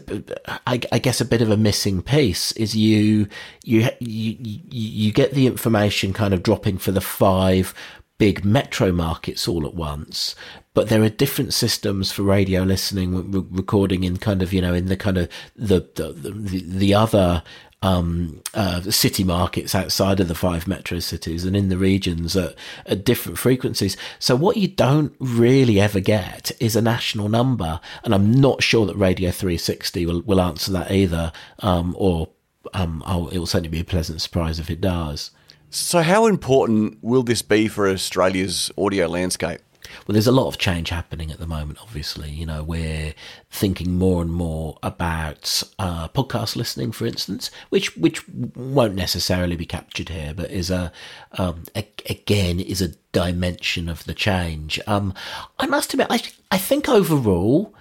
I, 0.67 0.79
I 0.91 0.99
guess, 0.99 1.21
a 1.21 1.25
bit 1.25 1.41
of 1.41 1.49
a 1.49 1.57
missing 1.57 2.01
piece. 2.01 2.51
Is 2.53 2.75
you 2.75 3.27
you 3.63 3.87
you 3.99 4.35
you 4.41 5.11
get 5.11 5.33
the 5.33 5.47
information 5.47 6.13
kind 6.13 6.33
of 6.33 6.43
dropping 6.43 6.77
for 6.77 6.91
the 6.91 7.01
five 7.01 7.73
big 8.17 8.45
metro 8.45 8.91
markets 8.91 9.47
all 9.47 9.65
at 9.65 9.75
once, 9.75 10.35
but 10.73 10.89
there 10.89 11.03
are 11.03 11.09
different 11.09 11.53
systems 11.53 12.11
for 12.11 12.23
radio 12.23 12.63
listening, 12.63 13.31
re- 13.31 13.43
recording 13.51 14.03
in 14.03 14.17
kind 14.17 14.41
of 14.41 14.53
you 14.53 14.61
know 14.61 14.73
in 14.73 14.87
the 14.87 14.97
kind 14.97 15.17
of 15.17 15.29
the 15.55 15.87
the 15.95 16.11
the, 16.13 16.63
the 16.65 16.93
other 16.93 17.43
um, 17.85 18.41
uh, 18.55 18.81
city 18.81 19.23
markets 19.23 19.75
outside 19.75 20.19
of 20.19 20.27
the 20.27 20.33
five 20.33 20.67
metro 20.67 20.97
cities 20.97 21.45
and 21.45 21.55
in 21.55 21.69
the 21.69 21.77
regions 21.77 22.35
at, 22.35 22.55
at, 22.87 23.05
different 23.05 23.37
frequencies. 23.37 23.95
So 24.17 24.35
what 24.35 24.57
you 24.57 24.67
don't 24.67 25.15
really 25.19 25.79
ever 25.79 25.99
get 25.99 26.51
is 26.59 26.75
a 26.75 26.81
national 26.81 27.29
number, 27.29 27.79
and 28.03 28.15
I'm 28.15 28.31
not 28.31 28.63
sure 28.63 28.87
that 28.87 28.95
Radio 28.95 29.29
360 29.29 30.03
will, 30.07 30.21
will 30.21 30.41
answer 30.41 30.71
that 30.71 30.91
either, 30.91 31.31
um, 31.59 31.95
or 31.99 32.29
um, 32.73 33.03
it 33.31 33.37
will 33.37 33.45
certainly 33.45 33.69
be 33.69 33.81
a 33.81 33.85
pleasant 33.85 34.19
surprise 34.19 34.57
if 34.57 34.71
it 34.71 34.81
does. 34.81 35.29
So, 35.69 36.01
how 36.01 36.25
important 36.25 36.97
will 37.03 37.21
this 37.21 37.43
be 37.43 37.67
for 37.67 37.87
Australia's 37.87 38.71
audio 38.79 39.07
landscape? 39.07 39.61
Well, 40.05 40.13
there's 40.13 40.27
a 40.27 40.31
lot 40.31 40.47
of 40.47 40.57
change 40.57 40.89
happening 40.89 41.31
at 41.31 41.39
the 41.39 41.47
moment, 41.47 41.79
obviously. 41.81 42.29
You 42.29 42.45
know, 42.45 42.63
we're 42.63 43.13
thinking 43.49 43.97
more 43.97 44.21
and 44.21 44.31
more 44.31 44.77
about 44.83 45.63
uh, 45.79 46.07
podcast 46.09 46.55
listening, 46.55 46.91
for 46.91 47.05
instance, 47.05 47.51
which 47.69 47.95
which 47.97 48.27
won't 48.29 48.95
necessarily 48.95 49.55
be 49.55 49.65
captured 49.65 50.09
here, 50.09 50.33
but 50.35 50.51
is 50.51 50.69
a, 50.69 50.91
um, 51.33 51.63
a 51.75 51.87
again 52.09 52.59
is 52.59 52.81
a 52.81 52.89
dimension 53.11 53.89
of 53.89 54.03
the 54.05 54.13
change. 54.13 54.79
Um, 54.87 55.13
I 55.59 55.65
must 55.65 55.93
admit, 55.93 56.07
I 56.09 56.21
I 56.51 56.57
think 56.57 56.89
overall, 56.89 57.73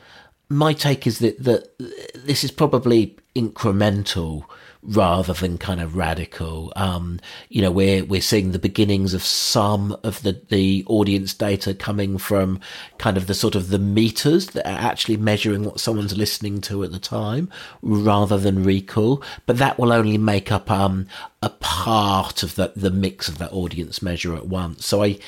my 0.48 0.72
take 0.72 1.06
is 1.06 1.18
that 1.18 1.42
that 1.42 1.78
this 2.14 2.44
is 2.44 2.50
probably 2.50 3.18
incremental 3.34 4.44
rather 4.84 5.32
than 5.32 5.58
kind 5.58 5.80
of 5.80 5.96
radical. 5.96 6.72
Um, 6.76 7.18
you 7.48 7.62
know, 7.62 7.70
we're 7.70 8.04
we're 8.04 8.20
seeing 8.20 8.52
the 8.52 8.58
beginnings 8.58 9.14
of 9.14 9.22
some 9.22 9.96
of 10.02 10.22
the 10.22 10.40
the 10.48 10.84
audience 10.86 11.34
data 11.34 11.74
coming 11.74 12.18
from 12.18 12.60
kind 12.98 13.16
of 13.16 13.26
the 13.26 13.34
sort 13.34 13.54
of 13.54 13.70
the 13.70 13.78
meters 13.78 14.48
that 14.48 14.66
are 14.66 14.90
actually 14.90 15.16
measuring 15.16 15.64
what 15.64 15.80
someone's 15.80 16.16
listening 16.16 16.60
to 16.62 16.84
at 16.84 16.92
the 16.92 16.98
time, 16.98 17.50
rather 17.82 18.38
than 18.38 18.64
recall. 18.64 19.22
But 19.46 19.58
that 19.58 19.78
will 19.78 19.92
only 19.92 20.18
make 20.18 20.52
up 20.52 20.70
um, 20.70 21.06
a 21.42 21.50
part 21.50 22.42
of 22.42 22.54
the 22.54 22.72
the 22.76 22.90
mix 22.90 23.28
of 23.28 23.38
that 23.38 23.52
audience 23.52 24.02
measure 24.02 24.34
at 24.36 24.46
once. 24.46 24.86
So 24.86 25.02
I. 25.02 25.18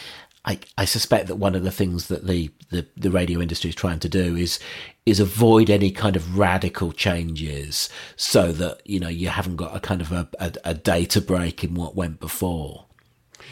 I, 0.47 0.61
I 0.79 0.85
suspect 0.85 1.26
that 1.26 1.37
one 1.37 1.57
of 1.57 1.65
the 1.65 1.73
things 1.73 2.07
that 2.07 2.26
the, 2.26 2.50
the, 2.71 2.87
the 2.97 3.11
radio 3.11 3.41
industry 3.41 3.71
is 3.71 3.75
trying 3.75 3.99
to 4.00 4.09
do 4.09 4.37
is 4.37 4.59
is 5.05 5.21
avoid 5.21 5.71
any 5.71 5.91
kind 5.91 6.17
of 6.17 6.38
radical 6.38 6.93
changes 6.93 7.88
so 8.17 8.53
that 8.53 8.81
you 8.85 8.99
know 8.99 9.09
you 9.09 9.29
haven't 9.29 9.57
got 9.57 9.75
a 9.75 9.81
kind 9.81 10.00
of 10.00 10.12
a, 10.12 10.29
a, 10.38 10.53
a 10.65 10.75
data 10.75 11.21
break 11.21 11.62
in 11.65 11.75
what 11.75 11.97
went 11.97 12.21
before. 12.21 12.87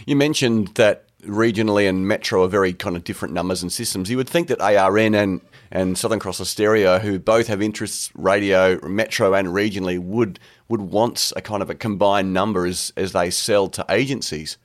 You 0.06 0.16
mentioned 0.16 0.68
that 0.74 1.04
regionally 1.22 1.88
and 1.88 2.06
metro 2.06 2.44
are 2.44 2.48
very 2.48 2.72
kind 2.72 2.96
of 2.96 3.04
different 3.04 3.34
numbers 3.34 3.62
and 3.62 3.72
systems. 3.72 4.10
You 4.10 4.16
would 4.16 4.28
think 4.28 4.48
that 4.48 4.60
ARN 4.60 5.14
and 5.14 5.40
and 5.70 5.98
Southern 5.98 6.20
Cross 6.20 6.40
Austereo, 6.40 7.00
who 7.00 7.18
both 7.18 7.48
have 7.48 7.60
interests 7.60 8.10
radio, 8.14 8.78
metro 8.86 9.34
and 9.34 9.48
regionally, 9.48 9.98
would 9.98 10.38
would 10.68 10.80
want 10.80 11.32
a 11.34 11.42
kind 11.42 11.62
of 11.62 11.70
a 11.70 11.74
combined 11.74 12.32
number 12.32 12.66
as 12.66 12.92
as 12.96 13.12
they 13.12 13.30
sell 13.30 13.68
to 13.68 13.84
agencies. 13.88 14.58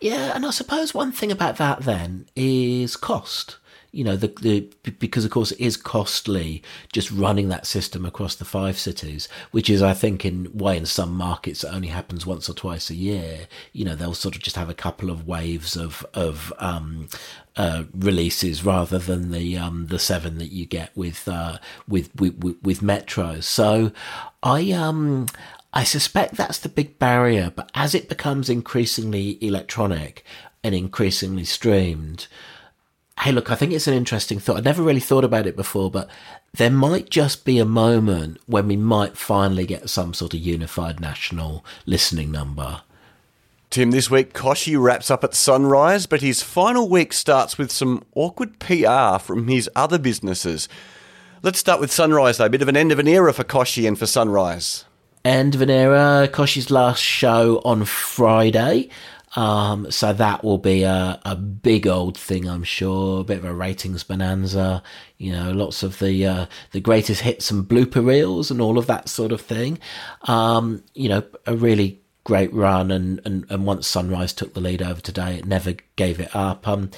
Yeah, 0.00 0.32
and 0.34 0.46
I 0.46 0.50
suppose 0.50 0.94
one 0.94 1.12
thing 1.12 1.32
about 1.32 1.56
that 1.56 1.80
then 1.80 2.26
is 2.36 2.96
cost 2.96 3.58
you 3.90 4.04
know, 4.04 4.16
the, 4.16 4.28
the, 4.42 4.90
because 4.98 5.24
of 5.24 5.30
course 5.30 5.50
it 5.52 5.60
is 5.60 5.76
costly 5.76 6.62
just 6.92 7.10
running 7.10 7.48
that 7.48 7.66
system 7.66 8.04
across 8.04 8.34
the 8.34 8.44
five 8.44 8.78
cities, 8.78 9.28
which 9.50 9.70
is, 9.70 9.82
I 9.82 9.94
think, 9.94 10.26
in 10.26 10.44
why 10.46 10.74
in 10.74 10.84
some 10.84 11.12
markets 11.12 11.64
it 11.64 11.72
only 11.72 11.88
happens 11.88 12.26
once 12.26 12.50
or 12.50 12.54
twice 12.54 12.90
a 12.90 12.94
year. 12.94 13.48
You 13.72 13.86
know, 13.86 13.94
they'll 13.94 14.14
sort 14.14 14.36
of 14.36 14.42
just 14.42 14.56
have 14.56 14.68
a 14.68 14.74
couple 14.74 15.10
of 15.10 15.26
waves 15.26 15.74
of, 15.74 16.04
of, 16.12 16.52
um, 16.58 17.08
uh, 17.56 17.84
releases 17.94 18.62
rather 18.62 18.98
than 18.98 19.30
the, 19.30 19.56
um, 19.56 19.86
the 19.86 19.98
seven 19.98 20.36
that 20.38 20.52
you 20.52 20.66
get 20.66 20.94
with, 20.94 21.26
uh, 21.26 21.58
with, 21.88 22.14
with, 22.14 22.58
with 22.62 22.82
Metro. 22.82 23.40
So 23.40 23.90
I, 24.42 24.70
um, 24.72 25.26
I 25.72 25.84
suspect 25.84 26.36
that's 26.36 26.58
the 26.58 26.68
big 26.68 26.98
barrier, 26.98 27.52
but 27.54 27.70
as 27.74 27.94
it 27.94 28.08
becomes 28.08 28.48
increasingly 28.48 29.38
electronic 29.44 30.24
and 30.64 30.74
increasingly 30.74 31.44
streamed, 31.44 32.26
hey, 33.20 33.32
look, 33.32 33.50
I 33.50 33.54
think 33.54 33.72
it's 33.72 33.86
an 33.86 33.94
interesting 33.94 34.38
thought. 34.38 34.58
I 34.58 34.60
never 34.60 34.82
really 34.82 35.00
thought 35.00 35.24
about 35.24 35.46
it 35.46 35.56
before, 35.56 35.90
but 35.90 36.08
there 36.54 36.70
might 36.70 37.10
just 37.10 37.44
be 37.44 37.58
a 37.58 37.64
moment 37.64 38.38
when 38.46 38.66
we 38.66 38.76
might 38.76 39.18
finally 39.18 39.66
get 39.66 39.90
some 39.90 40.14
sort 40.14 40.34
of 40.34 40.40
unified 40.40 41.00
national 41.00 41.64
listening 41.84 42.32
number. 42.32 42.82
Tim, 43.70 43.90
this 43.90 44.10
week 44.10 44.32
Kochie 44.32 44.80
wraps 44.80 45.10
up 45.10 45.22
at 45.22 45.34
Sunrise, 45.34 46.06
but 46.06 46.22
his 46.22 46.42
final 46.42 46.88
week 46.88 47.12
starts 47.12 47.58
with 47.58 47.70
some 47.70 48.02
awkward 48.14 48.58
PR 48.58 49.18
from 49.18 49.48
his 49.48 49.68
other 49.76 49.98
businesses. 49.98 50.70
Let's 51.42 51.58
start 51.58 51.78
with 51.78 51.92
Sunrise, 51.92 52.38
though. 52.38 52.46
A 52.46 52.50
bit 52.50 52.62
of 52.62 52.68
an 52.68 52.76
end 52.78 52.92
of 52.92 52.98
an 52.98 53.06
era 53.06 53.34
for 53.34 53.44
Kochie 53.44 53.86
and 53.86 53.98
for 53.98 54.06
Sunrise. 54.06 54.86
End 55.24 55.54
of 55.54 55.62
an 55.62 55.70
era. 55.70 56.28
Kochie's 56.32 56.70
last 56.70 57.02
show 57.02 57.60
on 57.64 57.84
Friday. 57.84 58.88
Um, 59.36 59.90
so 59.90 60.12
that 60.12 60.42
will 60.42 60.58
be 60.58 60.84
a, 60.84 61.20
a 61.24 61.36
big 61.36 61.86
old 61.86 62.16
thing, 62.16 62.48
I'm 62.48 62.64
sure. 62.64 63.20
A 63.20 63.24
bit 63.24 63.38
of 63.38 63.44
a 63.44 63.54
ratings 63.54 64.02
bonanza, 64.02 64.82
you 65.18 65.32
know, 65.32 65.52
lots 65.52 65.82
of 65.82 65.98
the 65.98 66.26
uh, 66.26 66.46
the 66.72 66.80
greatest 66.80 67.20
hits 67.20 67.50
and 67.50 67.68
blooper 67.68 68.04
reels 68.04 68.50
and 68.50 68.60
all 68.60 68.78
of 68.78 68.86
that 68.86 69.08
sort 69.08 69.32
of 69.32 69.40
thing. 69.40 69.78
Um, 70.22 70.82
you 70.94 71.08
know, 71.08 71.22
a 71.46 71.54
really 71.54 72.00
great 72.24 72.52
run, 72.54 72.90
and, 72.90 73.20
and 73.24 73.44
and 73.50 73.66
once 73.66 73.86
Sunrise 73.86 74.32
took 74.32 74.54
the 74.54 74.60
lead 74.60 74.82
over 74.82 75.00
today, 75.00 75.36
it 75.36 75.46
never 75.46 75.74
gave 75.96 76.20
it 76.20 76.34
up. 76.34 76.66
Um, 76.66 76.90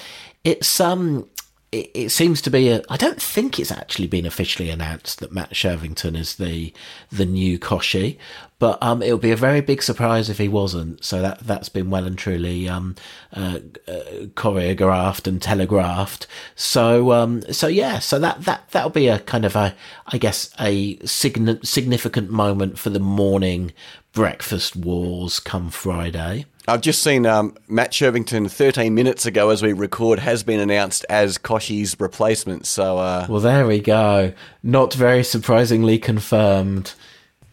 it's 0.45 0.81
um 0.81 1.29
it, 1.73 1.91
it, 1.95 2.09
seems 2.11 2.43
to 2.43 2.51
be 2.51 2.69
a. 2.69 2.83
I 2.89 2.97
don't 2.97 3.23
think 3.23 3.59
it's 3.59 3.71
actually 3.71 4.09
been 4.09 4.27
officially 4.27 4.71
announced 4.71 5.21
that 5.21 5.33
Matt 5.33 5.51
Shirvington 5.51 6.17
is 6.17 6.37
the 6.37 6.73
the 7.13 7.25
new 7.25 7.61
Kochie, 7.61 8.19
but 8.59 8.83
um, 8.83 9.03
it'll 9.03 9.19
be 9.19 9.31
a 9.31 9.37
very 9.37 9.61
big 9.61 9.81
surprise 9.81 10.29
if 10.29 10.39
he 10.39 10.49
wasn't. 10.49 11.05
So 11.05 11.23
that 11.23 11.41
that's 11.41 11.69
been 11.69 11.89
well 11.89 12.07
and 12.07 12.19
truly 12.19 12.69
um, 12.69 12.97
uh, 13.33 13.61
uh, 13.87 14.27
choreographed 14.35 15.29
and 15.29 15.41
telegraphed. 15.41 16.27
So 16.57 17.13
um, 17.13 17.43
so 17.53 17.69
yeah, 17.69 18.01
so 18.01 18.19
that 18.19 18.43
that 18.47 18.69
that'll 18.71 18.91
be 18.91 19.07
a 19.07 19.21
kind 19.21 19.45
of 19.45 19.55
a, 19.55 19.75
I 20.09 20.19
guess, 20.19 20.53
a 20.59 20.99
sign- 21.07 21.63
significant 21.63 22.31
moment 22.31 22.81
for 22.81 22.91
the 22.91 22.99
morning 22.99 23.73
breakfast 24.13 24.75
wars 24.75 25.39
come 25.39 25.71
Friday. 25.71 26.47
I've 26.71 26.81
just 26.81 27.03
seen 27.03 27.27
um, 27.27 27.57
Matt 27.67 27.91
Shirvington 27.91 28.49
13 28.49 28.95
minutes 28.95 29.27
ago 29.27 29.51
as 29.51 29.61
we 29.61 29.73
record 29.73 30.21
has 30.21 30.45
been 30.45 30.61
announced 30.61 31.05
as 31.11 31.37
Kochie's 31.37 31.99
replacement. 31.99 32.65
So, 32.65 32.99
uh, 32.99 33.27
well, 33.29 33.41
there 33.41 33.67
we 33.67 33.81
go. 33.81 34.33
Not 34.63 34.95
very 34.95 35.25
surprisingly 35.25 35.99
confirmed. 35.99 36.95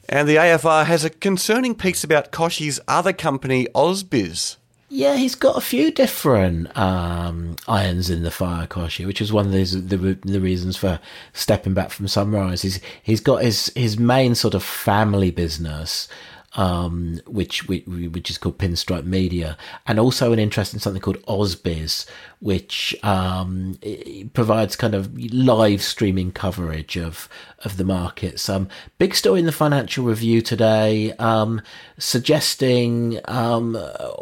And 0.07 0.29
the 0.29 0.35
AFR 0.35 0.85
has 0.85 1.03
a 1.03 1.09
concerning 1.09 1.73
piece 1.73 2.03
about 2.03 2.31
Kochie's 2.31 2.79
other 2.87 3.11
company, 3.11 3.65
Ausbiz. 3.73 4.57
Yeah, 4.89 5.15
he's 5.15 5.35
got 5.35 5.57
a 5.57 5.61
few 5.61 5.91
different 5.91 6.77
um, 6.77 7.55
irons 7.67 8.11
in 8.11 8.21
the 8.21 8.31
fire, 8.31 8.67
Kochie, 8.67 9.07
which 9.07 9.19
is 9.19 9.33
one 9.33 9.47
of 9.47 9.51
the, 9.51 9.63
the, 9.63 10.19
the 10.23 10.39
reasons 10.39 10.77
for 10.77 10.99
stepping 11.33 11.73
back 11.73 11.89
from 11.89 12.07
Sunrise. 12.07 12.61
He's 12.61 12.79
he's 13.03 13.19
got 13.19 13.43
his 13.43 13.69
his 13.75 13.99
main 13.99 14.33
sort 14.33 14.53
of 14.53 14.63
family 14.63 15.29
business, 15.29 16.07
um, 16.53 17.19
which, 17.27 17.67
which 17.67 17.85
which 17.85 18.29
is 18.29 18.37
called 18.37 18.57
Pinstripe 18.57 19.05
Media, 19.05 19.57
and 19.85 19.99
also 19.99 20.33
an 20.33 20.39
interest 20.39 20.73
in 20.73 20.79
something 20.79 21.01
called 21.01 21.21
Ausbiz, 21.25 22.05
which 22.39 22.95
um, 23.03 23.77
provides 24.33 24.75
kind 24.75 24.95
of 24.95 25.15
live 25.33 25.81
streaming 25.81 26.31
coverage 26.31 26.97
of 26.97 27.29
of 27.59 27.77
the 27.77 27.83
markets. 27.83 28.49
Um, 28.49 28.69
big 28.97 29.13
story 29.15 29.39
in 29.39 29.45
the 29.45 29.51
Financial 29.51 30.05
Review 30.05 30.41
today, 30.41 31.13
um, 31.13 31.61
suggesting 31.97 33.19
um, 33.25 33.75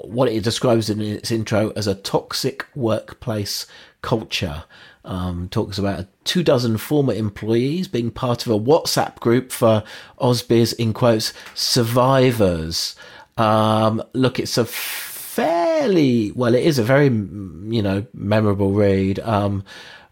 what 0.03 0.29
it 0.29 0.43
describes 0.43 0.89
in 0.89 1.01
its 1.01 1.31
intro 1.31 1.71
as 1.75 1.87
a 1.87 1.95
toxic 1.95 2.65
workplace 2.75 3.65
culture 4.05 4.63
um, 5.03 5.49
talks 5.49 5.79
about 5.79 6.05
two 6.25 6.43
dozen 6.43 6.77
former 6.77 7.13
employees 7.13 7.87
being 7.87 8.11
part 8.11 8.45
of 8.45 8.51
a 8.51 8.59
WhatsApp 8.59 9.19
group 9.19 9.51
for 9.51 9.83
Ausbiz, 10.19 10.73
in 10.75 10.93
quotes, 10.93 11.33
survivors. 11.55 12.95
Um, 13.35 14.03
look, 14.13 14.39
it's 14.39 14.59
a 14.59 14.65
fairly 14.65 16.31
well. 16.33 16.53
It 16.53 16.63
is 16.63 16.77
a 16.77 16.83
very 16.83 17.05
you 17.05 17.81
know 17.81 18.05
memorable 18.13 18.73
read. 18.73 19.19
Um, 19.19 19.63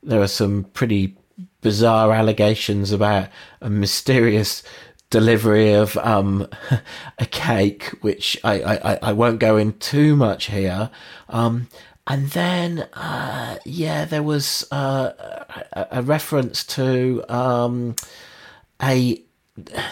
there 0.01 0.21
are 0.21 0.27
some 0.27 0.65
pretty 0.73 1.15
bizarre 1.62 2.12
allegations 2.12 2.91
about 2.91 3.29
a 3.62 3.69
mysterious 3.69 4.63
delivery 5.12 5.73
of 5.73 5.95
um, 5.97 6.47
a 7.19 7.25
cake, 7.27 7.85
which 8.01 8.39
I, 8.43 8.63
I, 8.63 9.00
I 9.03 9.13
won't 9.13 9.39
go 9.39 9.57
in 9.57 9.73
too 9.73 10.15
much 10.15 10.47
here. 10.47 10.89
Um, 11.29 11.67
and 12.05 12.29
then, 12.31 12.79
uh, 12.93 13.60
yeah, 13.65 14.03
there 14.05 14.24
was 14.24 14.67
uh, 14.72 15.12
a, 15.72 15.88
a, 15.91 16.01
reference 16.01 16.65
to 16.65 17.24
um, 17.29 17.95
a, 18.81 19.22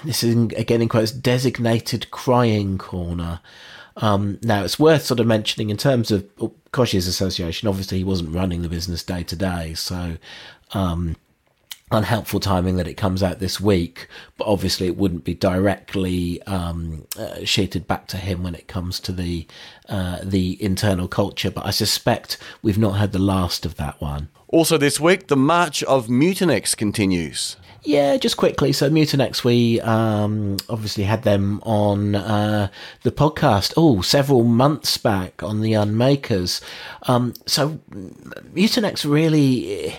this 0.04 0.24
is 0.24 0.36
again 0.36 0.82
in 0.82 0.90
quotes, 0.90 1.12
designated 1.12 2.12
crying 2.12 2.78
corner. 2.78 3.40
Um, 3.98 4.40
now, 4.44 4.64
it's 4.64 4.78
worth 4.78 5.06
sort 5.06 5.22
of 5.22 5.28
mentioning 5.28 5.70
in 5.70 5.78
terms 5.78 6.12
of 6.12 6.28
Koch's 6.72 7.08
association, 7.08 7.70
obviously 7.70 8.00
he 8.00 8.04
wasn't 8.04 8.36
running 8.36 8.62
the 8.62 8.70
business 8.70 9.04
day 9.04 9.24
to 9.24 9.36
day, 9.36 9.74
so 9.74 10.18
um, 10.74 11.16
unhelpful 11.92 12.40
timing 12.40 12.78
that 12.78 12.88
it 12.88 12.96
comes 12.96 13.22
out 13.22 13.40
this 13.40 13.60
week, 13.60 14.08
but 14.38 14.48
obviously 14.48 14.88
it 14.88 14.98
wouldn't 14.98 15.24
be 15.24 15.34
directly 15.34 16.42
um, 16.44 17.06
uh, 17.18 17.44
sheeted 17.44 17.88
back 17.88 18.08
to 18.08 18.18
him 18.18 18.44
when 18.44 18.56
it 18.56 18.68
comes 18.68 19.00
to 19.02 19.12
the 19.12 19.46
uh, 19.90 20.20
the 20.24 20.62
internal 20.64 21.08
culture. 21.08 21.52
But 21.52 21.66
I 21.66 21.72
suspect 21.72 22.38
we've 22.62 22.78
not 22.78 22.94
had 22.94 23.12
the 23.12 23.20
last 23.20 23.66
of 23.66 23.76
that 23.76 24.00
one. 24.02 24.30
Also, 24.48 24.78
this 24.78 25.00
week, 25.00 25.28
the 25.28 25.38
march 25.38 25.82
of 25.84 26.08
Mutinex 26.08 26.76
continues. 26.76 27.56
Yeah, 27.84 28.18
just 28.18 28.38
quickly. 28.38 28.74
So 28.74 28.90
Mutinex, 28.90 29.44
we 29.44 29.82
um, 29.82 30.58
obviously 30.70 31.04
had 31.04 31.24
them 31.24 31.62
on 31.64 32.14
uh, 32.14 32.68
the 33.02 33.12
podcast. 33.12 33.74
Oh, 33.76 34.02
several 34.02 34.44
months 34.44 34.98
back 34.98 35.42
on 35.42 35.62
the 35.62 35.74
Unmakers. 35.74 36.62
Um, 37.04 37.34
so 37.48 37.80
Mutinex 38.54 39.10
really 39.10 39.96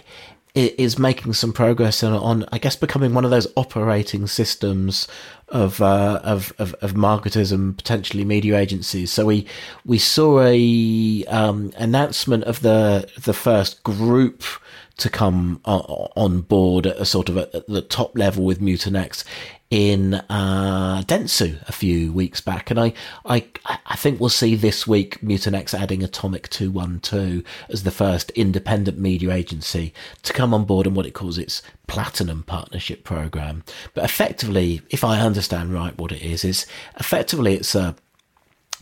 is 0.55 0.99
making 0.99 1.33
some 1.33 1.53
progress 1.53 2.03
on, 2.03 2.13
on, 2.13 2.45
I 2.53 2.59
guess, 2.59 2.77
becoming 2.77 3.15
one 3.15 3.25
of 3.25 3.31
those 3.31 3.47
operating 3.57 4.27
systems 4.27 5.09
of, 5.49 5.81
uh, 5.81 6.21
of, 6.23 6.53
of 6.59 6.75
of 6.81 6.97
marketers 6.97 7.53
and 7.53 7.77
potentially 7.77 8.25
media 8.25 8.59
agencies. 8.59 9.13
So 9.13 9.27
we 9.27 9.47
we 9.85 9.99
saw 9.99 10.43
a 10.43 11.25
um, 11.29 11.73
announcement 11.77 12.45
of 12.45 12.61
the 12.61 13.09
the 13.23 13.35
first 13.35 13.83
group 13.83 14.43
to 15.03 15.11
come 15.11 15.61
on 15.65 16.43
board 16.43 16.87
at 16.87 16.97
a 16.97 17.05
sort 17.05 17.29
of 17.29 17.37
at 17.37 17.67
the 17.67 17.83
top 17.83 18.17
level 18.17 18.45
with 18.45 18.61
Mutinex 18.61 19.25
in 19.69 20.15
uh, 20.15 21.03
Dentsu 21.07 21.61
a 21.69 21.73
few 21.73 22.13
weeks 22.13 22.41
back, 22.41 22.71
and 22.71 22.79
I, 22.79 22.93
I, 23.25 23.49
I 23.67 23.97
think 23.97 24.21
we'll 24.21 24.29
see 24.29 24.55
this 24.55 24.87
week 24.87 25.21
Mutinex 25.21 25.75
adding 25.75 26.05
Atomic 26.05 26.49
Two 26.51 26.71
One 26.71 27.01
Two 27.01 27.43
as 27.69 27.83
the 27.83 27.91
first 27.91 28.31
independent 28.33 28.99
media 28.99 29.33
agency 29.33 29.93
to 30.23 30.33
come 30.33 30.55
on 30.55 30.67
board 30.67 30.87
in 30.87 30.95
what 30.95 31.07
it 31.07 31.15
calls 31.15 31.37
its 31.37 31.63
Platinum 31.89 32.45
Partnership 32.45 33.03
Program. 33.03 33.65
But 33.95 34.05
effectively, 34.05 34.83
if 34.91 35.03
I 35.03 35.19
understand 35.19 35.75
right, 35.75 35.99
what 35.99 36.13
it 36.13 36.23
is 36.23 36.45
is 36.45 36.65
effectively 37.01 37.55
it's 37.55 37.75
a 37.75 37.97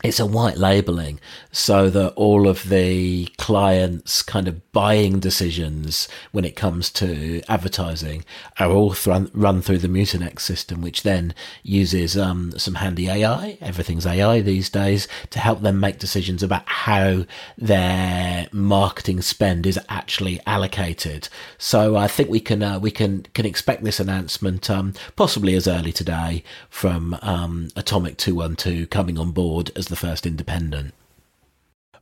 it's 0.02 0.20
a 0.20 0.26
white 0.26 0.56
labeling 0.56 1.20
so 1.52 1.90
that 1.90 2.12
all 2.14 2.48
of 2.48 2.68
the 2.70 3.26
clients 3.36 4.22
kind 4.22 4.48
of 4.48 4.72
buying 4.72 5.20
decisions 5.20 6.08
when 6.32 6.44
it 6.44 6.56
comes 6.56 6.90
to 6.90 7.42
advertising 7.48 8.24
are 8.58 8.70
all 8.70 8.94
th- 8.94 9.28
run 9.34 9.60
through 9.60 9.78
the 9.78 9.88
Mutinex 9.88 10.40
system, 10.40 10.80
which 10.80 11.02
then 11.02 11.34
uses 11.62 12.16
um, 12.16 12.52
some 12.56 12.76
handy 12.76 13.08
AI. 13.08 13.58
Everything's 13.60 14.06
AI 14.06 14.40
these 14.40 14.70
days 14.70 15.06
to 15.30 15.38
help 15.38 15.60
them 15.60 15.78
make 15.78 15.98
decisions 15.98 16.42
about 16.42 16.66
how 16.66 17.26
their 17.58 18.48
marketing 18.52 19.20
spend 19.20 19.66
is 19.66 19.78
actually 19.90 20.40
allocated. 20.46 21.28
So 21.58 21.96
I 21.96 22.06
think 22.06 22.30
we 22.30 22.40
can 22.40 22.62
uh, 22.62 22.78
we 22.78 22.90
can 22.90 23.26
can 23.34 23.44
expect 23.44 23.84
this 23.84 24.00
announcement 24.00 24.70
um, 24.70 24.94
possibly 25.16 25.54
as 25.54 25.68
early 25.68 25.92
today 25.92 26.42
from 26.70 27.18
um, 27.20 27.68
Atomic 27.76 28.16
Two 28.16 28.36
One 28.36 28.56
Two 28.56 28.86
coming 28.86 29.18
on 29.18 29.32
board 29.32 29.70
as 29.76 29.89
the 29.90 29.96
first 29.96 30.24
independent. 30.24 30.94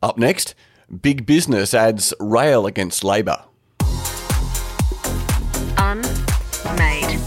Up 0.01 0.17
next, 0.17 0.55
Big 1.03 1.27
Business 1.27 1.75
ads 1.75 2.15
rail 2.21 2.67
against 2.67 3.03
Labor. 3.03 3.43
Unmade. 5.77 7.19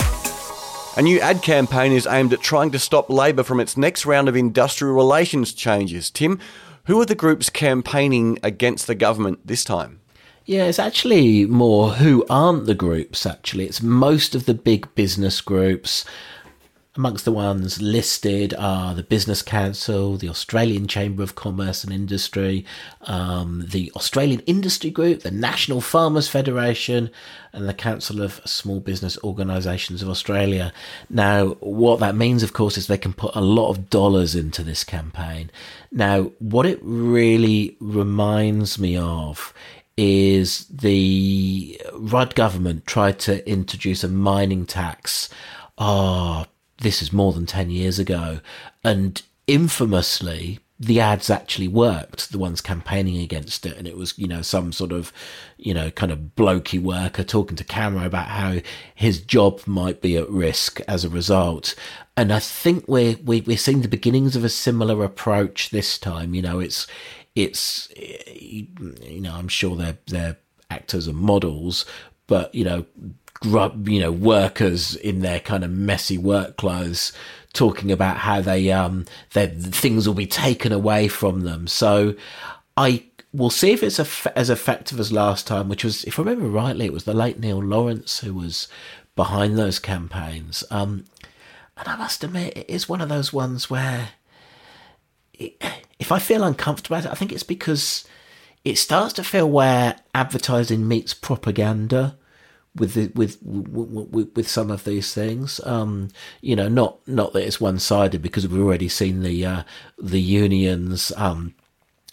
A 0.98 1.02
new 1.02 1.20
ad 1.20 1.42
campaign 1.42 1.92
is 1.92 2.08
aimed 2.08 2.34
at 2.34 2.42
trying 2.42 2.72
to 2.72 2.80
stop 2.80 3.10
Labor 3.10 3.44
from 3.44 3.60
its 3.60 3.76
next 3.76 4.06
round 4.06 4.30
of 4.30 4.36
industrial 4.36 4.96
relations 4.96 5.54
changes. 5.54 6.10
Tim, 6.10 6.40
who 6.86 7.00
are 7.02 7.06
the 7.06 7.16
groups 7.16 7.50
campaigning 7.50 8.40
against 8.44 8.88
the 8.88 8.96
government 8.96 9.46
this 9.46 9.64
time? 9.64 10.00
Yeah, 10.46 10.66
it's 10.66 10.80
actually 10.80 11.46
more 11.46 11.92
who 11.92 12.26
aren't 12.30 12.66
the 12.66 12.76
groups, 12.76 13.26
actually. 13.26 13.66
It's 13.66 13.82
most 13.82 14.36
of 14.36 14.46
the 14.46 14.54
big 14.54 14.94
business 14.96 15.40
groups 15.40 16.04
Amongst 17.02 17.26
the 17.26 17.32
ones 17.32 17.82
listed 17.82 18.54
are 18.60 18.94
the 18.94 19.02
Business 19.02 19.42
Council, 19.42 20.18
the 20.18 20.30
Australian 20.30 20.86
Chamber 20.86 21.24
of 21.24 21.34
Commerce 21.34 21.84
and 21.84 21.92
Industry, 21.92 22.64
um, 23.08 23.66
the 23.68 23.92
Australian 23.96 24.42
Industry 24.42 24.92
Group, 24.92 25.24
the 25.24 25.32
National 25.32 25.82
Farmers 25.82 26.28
Federation, 26.28 27.10
and 27.54 27.68
the 27.68 27.74
Council 27.74 28.22
of 28.22 28.40
Small 28.46 28.80
Business 28.80 29.18
Organisations 29.24 30.04
of 30.04 30.10
Australia. 30.10 30.72
Now, 31.10 31.56
what 31.60 32.00
that 32.02 32.16
means, 32.16 32.44
of 32.44 32.54
course, 32.54 32.78
is 32.78 32.86
they 32.86 33.00
can 33.00 33.14
put 33.14 33.34
a 33.34 33.42
lot 33.42 33.72
of 33.72 33.90
dollars 33.90 34.36
into 34.36 34.62
this 34.62 34.84
campaign. 34.84 35.50
Now, 35.92 36.26
what 36.38 36.68
it 36.68 36.78
really 36.84 37.78
reminds 37.80 38.78
me 38.78 38.96
of 38.96 39.56
is 39.98 40.68
the 40.68 41.82
Rudd 41.96 42.36
government 42.36 42.86
tried 42.86 43.18
to 43.22 43.50
introduce 43.50 44.04
a 44.04 44.08
mining 44.08 44.68
tax. 44.68 45.30
Ah, 45.80 46.46
oh, 46.46 46.51
this 46.82 47.02
is 47.02 47.14
more 47.14 47.32
than 47.32 47.46
10 47.46 47.70
years 47.70 48.00
ago. 48.00 48.40
And 48.84 49.22
infamously, 49.48 50.60
the 50.80 51.00
ads 51.00 51.30
actually 51.30 51.68
worked, 51.68 52.32
the 52.32 52.40
ones 52.40 52.60
campaigning 52.60 53.22
against 53.22 53.68
it. 53.68 53.78
And 53.78 53.88
it 53.88 53.96
was, 53.96 54.18
you 54.18 54.28
know, 54.28 54.42
some 54.42 54.74
sort 54.74 54.92
of, 54.92 55.14
you 55.58 55.76
know, 55.76 55.92
kind 55.92 56.12
of 56.12 56.32
blokey 56.36 56.82
worker 56.82 57.24
talking 57.24 57.56
to 57.58 57.64
camera 57.64 58.06
about 58.06 58.26
how 58.26 58.58
his 58.96 59.22
job 59.22 59.62
might 59.68 60.02
be 60.02 60.18
at 60.18 60.28
risk 60.30 60.82
as 60.88 61.06
a 61.06 61.10
result. 61.10 61.76
And 62.18 62.34
I 62.34 62.40
think 62.40 62.86
we're, 62.88 63.16
we, 63.24 63.42
we're 63.42 63.58
seeing 63.58 63.82
the 63.82 63.88
beginnings 63.88 64.36
of 64.36 64.44
a 64.44 64.50
similar 64.50 65.04
approach 65.04 65.70
this 65.70 66.00
time. 66.00 66.34
You 66.34 66.42
know, 66.42 66.60
it's, 66.60 66.88
it's, 67.36 67.88
you 67.96 69.22
know, 69.22 69.36
I'm 69.36 69.48
sure 69.48 69.76
they're, 69.76 70.00
they're 70.08 70.38
actors 70.72 71.06
and 71.06 71.18
models, 71.18 71.86
but, 72.26 72.54
you 72.56 72.64
know, 72.64 72.86
you 73.44 74.00
know, 74.00 74.12
workers 74.12 74.96
in 74.96 75.22
their 75.22 75.40
kind 75.40 75.64
of 75.64 75.72
messy 75.72 76.18
work 76.18 76.58
clothes 76.58 77.12
talking 77.54 77.92
about 77.92 78.18
how 78.18 78.42
they, 78.42 78.72
um, 78.72 79.06
their 79.34 79.48
things 79.48 80.08
will 80.08 80.16
be 80.16 80.28
taken 80.28 80.72
away 80.72 81.08
from 81.08 81.42
them. 81.42 81.68
So 81.68 82.16
I 82.78 83.04
will 83.34 83.50
see 83.50 83.72
if 83.72 83.84
it's 83.84 84.00
as 84.28 84.50
effective 84.50 85.00
as 85.00 85.12
last 85.12 85.48
time, 85.48 85.70
which 85.70 85.84
was, 85.84 86.04
if 86.06 86.20
I 86.20 86.24
remember 86.24 86.48
rightly, 86.50 86.86
it 86.86 86.94
was 86.94 87.06
the 87.06 87.14
late 87.14 87.40
Neil 87.40 87.62
Lawrence 87.62 88.20
who 88.20 88.34
was 88.34 88.68
behind 89.16 89.58
those 89.58 89.80
campaigns. 89.80 90.64
Um, 90.70 91.06
and 91.78 91.88
I 91.88 91.96
must 91.98 92.24
admit, 92.24 92.56
it 92.56 92.70
is 92.70 92.88
one 92.88 93.02
of 93.02 93.10
those 93.10 93.34
ones 93.34 93.70
where 93.70 94.10
it, 95.34 95.62
if 96.00 96.12
I 96.12 96.20
feel 96.20 96.44
uncomfortable 96.44 96.98
about 96.98 97.10
it, 97.10 97.12
I 97.12 97.16
think 97.16 97.32
it's 97.32 97.44
because 97.44 98.06
it 98.64 98.78
starts 98.78 99.14
to 99.14 99.24
feel 99.24 99.50
where 99.50 99.98
advertising 100.14 100.88
meets 100.88 101.14
propaganda 101.14 102.18
with 102.76 102.94
the, 102.94 103.08
with, 103.16 103.38
with 103.44 104.36
with 104.36 104.48
some 104.48 104.72
of 104.72 104.84
these 104.84 105.14
things. 105.14 105.60
Um, 105.66 106.10
you 106.42 106.56
know, 106.56 106.70
not 106.70 107.06
not 107.08 107.34
that 107.34 107.46
it's 107.46 107.62
one 107.62 107.80
sided 107.80 108.22
because 108.22 108.48
we've 108.48 108.62
already 108.62 108.90
seen 108.90 109.24
the 109.24 109.46
uh, 109.46 109.64
the 109.98 110.22
unions 110.22 111.12
um, 111.18 111.54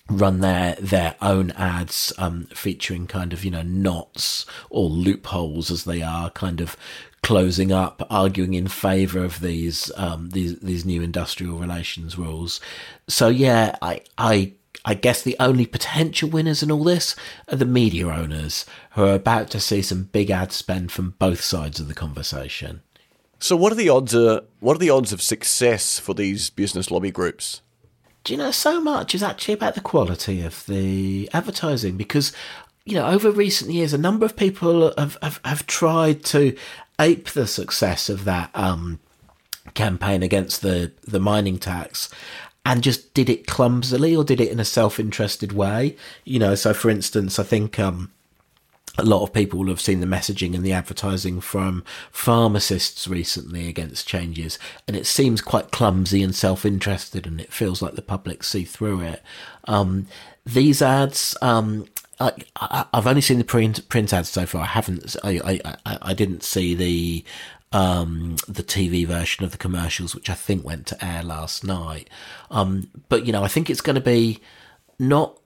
run 0.08 0.40
their 0.40 0.74
their 0.76 1.14
own 1.20 1.50
ads 1.52 2.12
um, 2.18 2.44
featuring 2.54 3.06
kind 3.06 3.32
of 3.32 3.44
you 3.44 3.50
know 3.50 3.62
knots 3.62 4.46
or 4.70 4.88
loopholes 4.88 5.70
as 5.70 5.84
they 5.84 6.02
are 6.02 6.30
kind 6.30 6.60
of 6.60 6.76
closing 7.22 7.72
up, 7.72 8.06
arguing 8.10 8.54
in 8.54 8.68
favour 8.68 9.24
of 9.24 9.40
these 9.40 9.92
um, 9.96 10.30
these 10.30 10.58
these 10.60 10.84
new 10.84 11.02
industrial 11.02 11.58
relations 11.58 12.18
rules. 12.18 12.60
So 13.08 13.28
yeah, 13.28 13.76
I 13.82 14.02
I 14.16 14.54
I 14.88 14.94
guess 14.94 15.20
the 15.20 15.36
only 15.38 15.66
potential 15.66 16.30
winners 16.30 16.62
in 16.62 16.70
all 16.70 16.82
this 16.82 17.14
are 17.48 17.56
the 17.56 17.66
media 17.66 18.08
owners 18.08 18.64
who 18.92 19.04
are 19.04 19.12
about 19.12 19.50
to 19.50 19.60
see 19.60 19.82
some 19.82 20.04
big 20.04 20.30
ad 20.30 20.50
spend 20.50 20.92
from 20.92 21.14
both 21.18 21.42
sides 21.42 21.78
of 21.78 21.88
the 21.88 21.94
conversation. 21.94 22.80
So, 23.38 23.54
what 23.54 23.70
are 23.70 23.74
the 23.74 23.90
odds? 23.90 24.14
Of, 24.14 24.46
what 24.60 24.76
are 24.76 24.80
the 24.80 24.88
odds 24.88 25.12
of 25.12 25.20
success 25.20 25.98
for 25.98 26.14
these 26.14 26.48
business 26.48 26.90
lobby 26.90 27.10
groups? 27.10 27.60
Do 28.24 28.32
you 28.32 28.38
know 28.38 28.50
so 28.50 28.80
much 28.80 29.14
is 29.14 29.22
actually 29.22 29.52
about 29.52 29.74
the 29.74 29.82
quality 29.82 30.40
of 30.40 30.64
the 30.64 31.28
advertising 31.34 31.98
because 31.98 32.32
you 32.86 32.94
know 32.94 33.08
over 33.08 33.30
recent 33.30 33.70
years 33.70 33.92
a 33.92 33.98
number 33.98 34.24
of 34.24 34.36
people 34.36 34.94
have 34.96 35.18
have, 35.20 35.38
have 35.44 35.66
tried 35.66 36.24
to 36.24 36.56
ape 36.98 37.28
the 37.28 37.46
success 37.46 38.08
of 38.08 38.24
that 38.24 38.50
um, 38.54 39.00
campaign 39.74 40.22
against 40.22 40.62
the 40.62 40.92
the 41.06 41.20
mining 41.20 41.58
tax 41.58 42.08
and 42.64 42.82
just 42.82 43.14
did 43.14 43.30
it 43.30 43.46
clumsily 43.46 44.14
or 44.14 44.24
did 44.24 44.40
it 44.40 44.50
in 44.50 44.60
a 44.60 44.64
self-interested 44.64 45.52
way. 45.52 45.96
You 46.24 46.38
know, 46.38 46.54
so 46.54 46.74
for 46.74 46.90
instance, 46.90 47.38
I 47.38 47.42
think 47.42 47.78
um, 47.78 48.10
a 48.98 49.04
lot 49.04 49.22
of 49.22 49.32
people 49.32 49.66
have 49.68 49.80
seen 49.80 50.00
the 50.00 50.06
messaging 50.06 50.54
and 50.54 50.64
the 50.64 50.72
advertising 50.72 51.40
from 51.40 51.84
pharmacists 52.10 53.06
recently 53.06 53.68
against 53.68 54.08
changes, 54.08 54.58
and 54.86 54.96
it 54.96 55.06
seems 55.06 55.40
quite 55.40 55.70
clumsy 55.70 56.22
and 56.22 56.34
self-interested, 56.34 57.26
and 57.26 57.40
it 57.40 57.52
feels 57.52 57.80
like 57.80 57.94
the 57.94 58.02
public 58.02 58.42
see 58.42 58.64
through 58.64 59.00
it. 59.00 59.22
Um, 59.64 60.08
these 60.44 60.82
ads, 60.82 61.36
um, 61.40 61.86
I, 62.18 62.32
have 62.92 63.06
only 63.06 63.20
seen 63.20 63.38
the 63.38 63.44
print 63.44 63.88
print 63.88 64.12
ads 64.12 64.30
so 64.30 64.44
far. 64.44 64.62
I 64.62 64.66
haven't. 64.66 65.14
I 65.22 65.60
I, 65.86 65.98
I 66.02 66.14
didn't 66.14 66.42
see 66.42 66.74
the 66.74 67.24
um, 67.72 68.36
the 68.46 68.62
TV 68.62 69.06
version 69.06 69.44
of 69.44 69.52
the 69.52 69.58
commercials, 69.58 70.14
which 70.14 70.30
I 70.30 70.34
think 70.34 70.64
went 70.64 70.86
to 70.88 71.04
air 71.04 71.22
last 71.22 71.64
night. 71.64 72.08
Um, 72.50 72.90
but 73.08 73.26
you 73.26 73.32
know, 73.32 73.44
I 73.44 73.48
think 73.48 73.68
it's 73.68 73.80
going 73.80 73.94
to 73.94 74.00
be 74.00 74.40
not 74.98 75.38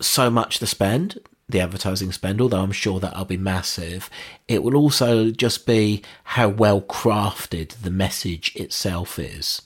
so 0.00 0.30
much 0.30 0.58
the 0.58 0.66
spend, 0.66 1.18
the 1.48 1.60
advertising 1.60 2.12
spend, 2.12 2.40
although 2.40 2.62
I'm 2.62 2.72
sure 2.72 3.00
that'll 3.00 3.24
be 3.24 3.36
massive. 3.36 4.10
It 4.46 4.62
will 4.62 4.76
also 4.76 5.30
just 5.30 5.66
be 5.66 6.02
how 6.24 6.48
well 6.48 6.80
crafted 6.80 7.70
the 7.82 7.90
message 7.90 8.54
itself 8.56 9.18
is. 9.18 9.62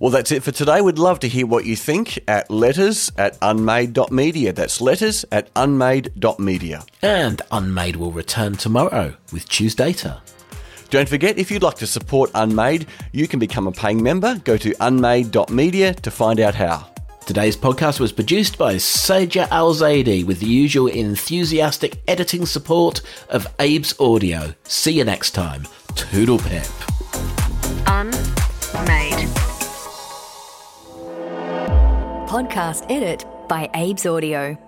Well, 0.00 0.10
that's 0.10 0.30
it 0.30 0.44
for 0.44 0.52
today. 0.52 0.80
We'd 0.80 0.98
love 0.98 1.18
to 1.20 1.28
hear 1.28 1.44
what 1.46 1.64
you 1.64 1.74
think 1.74 2.20
at 2.28 2.50
letters 2.50 3.10
at 3.18 3.36
unmade.media. 3.42 4.52
That's 4.52 4.80
letters 4.80 5.24
at 5.32 5.52
unmade.media. 5.54 6.84
And 7.02 7.42
Unmade 7.50 7.96
will 7.96 8.12
return 8.12 8.56
tomorrow 8.56 9.14
with 9.32 9.48
Tuesdata. 9.48 10.20
Don't 10.90 11.08
forget, 11.08 11.36
if 11.36 11.50
you'd 11.50 11.62
like 11.62 11.76
to 11.78 11.86
support 11.86 12.30
Unmade, 12.34 12.86
you 13.12 13.28
can 13.28 13.38
become 13.38 13.66
a 13.66 13.72
paying 13.72 14.02
member. 14.02 14.36
Go 14.44 14.56
to 14.56 14.72
unmade.media 14.80 15.94
to 15.94 16.10
find 16.10 16.40
out 16.40 16.54
how. 16.54 16.86
Today's 17.26 17.56
podcast 17.58 18.00
was 18.00 18.10
produced 18.10 18.56
by 18.56 18.76
Saja 18.76 19.46
Al 19.50 19.74
Zaidi 19.74 20.24
with 20.24 20.40
the 20.40 20.46
usual 20.46 20.86
enthusiastic 20.86 21.98
editing 22.08 22.46
support 22.46 23.02
of 23.28 23.46
Abe's 23.58 23.98
Audio. 24.00 24.54
See 24.64 24.92
you 24.92 25.04
next 25.04 25.32
time. 25.32 25.66
Toodle 25.94 26.38
pip. 26.38 26.64
Unmade. 27.86 29.17
Podcast 32.28 32.84
edit 32.90 33.24
by 33.48 33.70
Abe's 33.72 34.04
Audio. 34.04 34.67